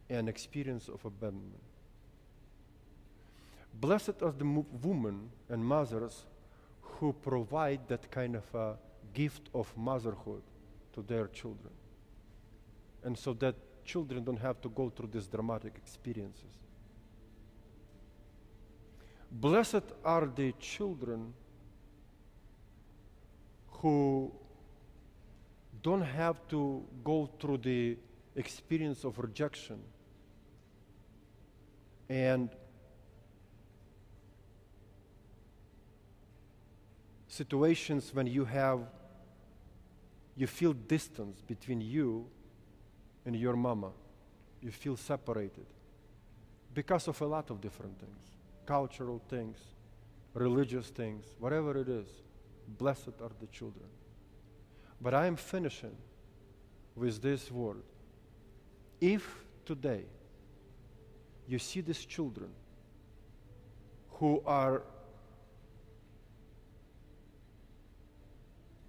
and 0.10 0.30
experience 0.30 0.88
of 0.90 1.04
abandonment. 1.06 1.64
Blessed 3.74 4.22
are 4.22 4.32
the 4.32 4.46
mo- 4.46 4.66
women 4.82 5.32
and 5.50 5.66
mothers 5.66 6.26
who 6.82 7.14
provide 7.14 7.88
that 7.88 8.12
kind 8.12 8.36
of 8.36 8.56
a 8.56 8.78
gift 9.14 9.50
of 9.54 9.76
motherhood 9.76 10.44
to 10.94 11.02
their 11.02 11.28
children. 11.28 11.74
And 13.04 13.18
so 13.18 13.34
that 13.34 13.56
children 13.84 14.24
don't 14.24 14.40
have 14.40 14.62
to 14.62 14.70
go 14.70 14.90
through 14.90 15.10
these 15.12 15.28
dramatic 15.28 15.74
experiences. 15.76 16.54
Blessed 19.34 19.82
are 20.06 20.28
the 20.28 20.52
children 20.60 21.34
who 23.68 24.32
don't 25.82 26.04
have 26.04 26.48
to 26.50 26.84
go 27.04 27.28
through 27.40 27.58
the 27.58 27.98
experience 28.36 29.04
of 29.04 29.18
rejection. 29.18 29.80
And 32.08 32.50
situations 37.28 38.12
when 38.14 38.28
you 38.28 38.46
have 38.46 38.82
you 40.36 40.46
feel 40.48 40.74
distance 40.74 41.42
between 41.42 41.82
you 41.82 42.28
and 43.26 43.36
your 43.36 43.56
mama. 43.56 43.92
You 44.62 44.72
feel 44.72 44.96
separated 44.96 45.66
because 46.74 47.08
of 47.08 47.20
a 47.22 47.26
lot 47.26 47.50
of 47.50 47.62
different 47.62 48.00
things 48.00 48.33
cultural 48.66 49.22
things 49.30 49.58
religious 50.34 50.90
things 50.90 51.26
whatever 51.40 51.78
it 51.78 51.90
is 51.90 52.08
blessed 52.78 53.22
are 53.22 53.32
the 53.40 53.48
children 53.48 53.86
but 55.02 55.14
i 55.14 55.26
am 55.26 55.36
finishing 55.36 55.96
with 56.96 57.22
this 57.22 57.52
word 57.52 57.84
if 59.02 59.44
today 59.66 60.04
you 61.48 61.60
see 61.60 61.82
these 61.82 62.06
children 62.06 62.50
who 64.12 64.42
are 64.46 64.84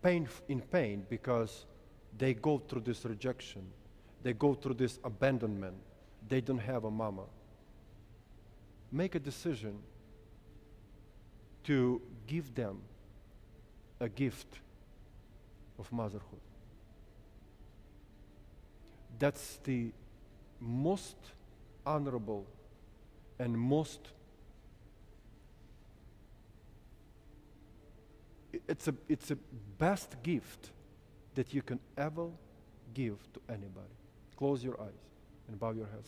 pain, 0.04 0.28
in 0.48 0.60
pain 0.60 1.04
because 1.08 1.66
they 2.16 2.34
go 2.34 2.58
through 2.68 2.82
this 2.82 3.04
rejection, 3.04 3.62
they 4.22 4.32
go 4.32 4.54
through 4.54 4.74
this 4.74 4.98
abandonment, 5.02 5.74
they 6.28 6.40
don't 6.40 6.58
have 6.58 6.84
a 6.84 6.90
mama. 6.90 7.24
Make 8.92 9.14
a 9.14 9.18
decision 9.18 9.78
to 11.64 12.00
give 12.26 12.54
them 12.54 12.80
a 14.00 14.08
gift 14.08 14.60
of 15.78 15.90
motherhood. 15.92 16.40
That's 19.18 19.58
the 19.64 19.92
most 20.60 21.16
honorable 21.86 22.46
and 23.38 23.58
most 23.58 24.00
it's 28.68 28.88
a, 28.88 28.94
it's 29.08 29.30
a 29.30 29.36
best 29.78 30.22
gift 30.22 30.70
that 31.34 31.52
you 31.52 31.62
can 31.62 31.80
ever 31.96 32.28
give 32.92 33.16
to 33.32 33.40
anybody. 33.48 33.94
Close 34.36 34.62
your 34.62 34.80
eyes 34.80 34.92
and 35.48 35.58
bow 35.58 35.72
your 35.72 35.86
heads. 35.86 36.02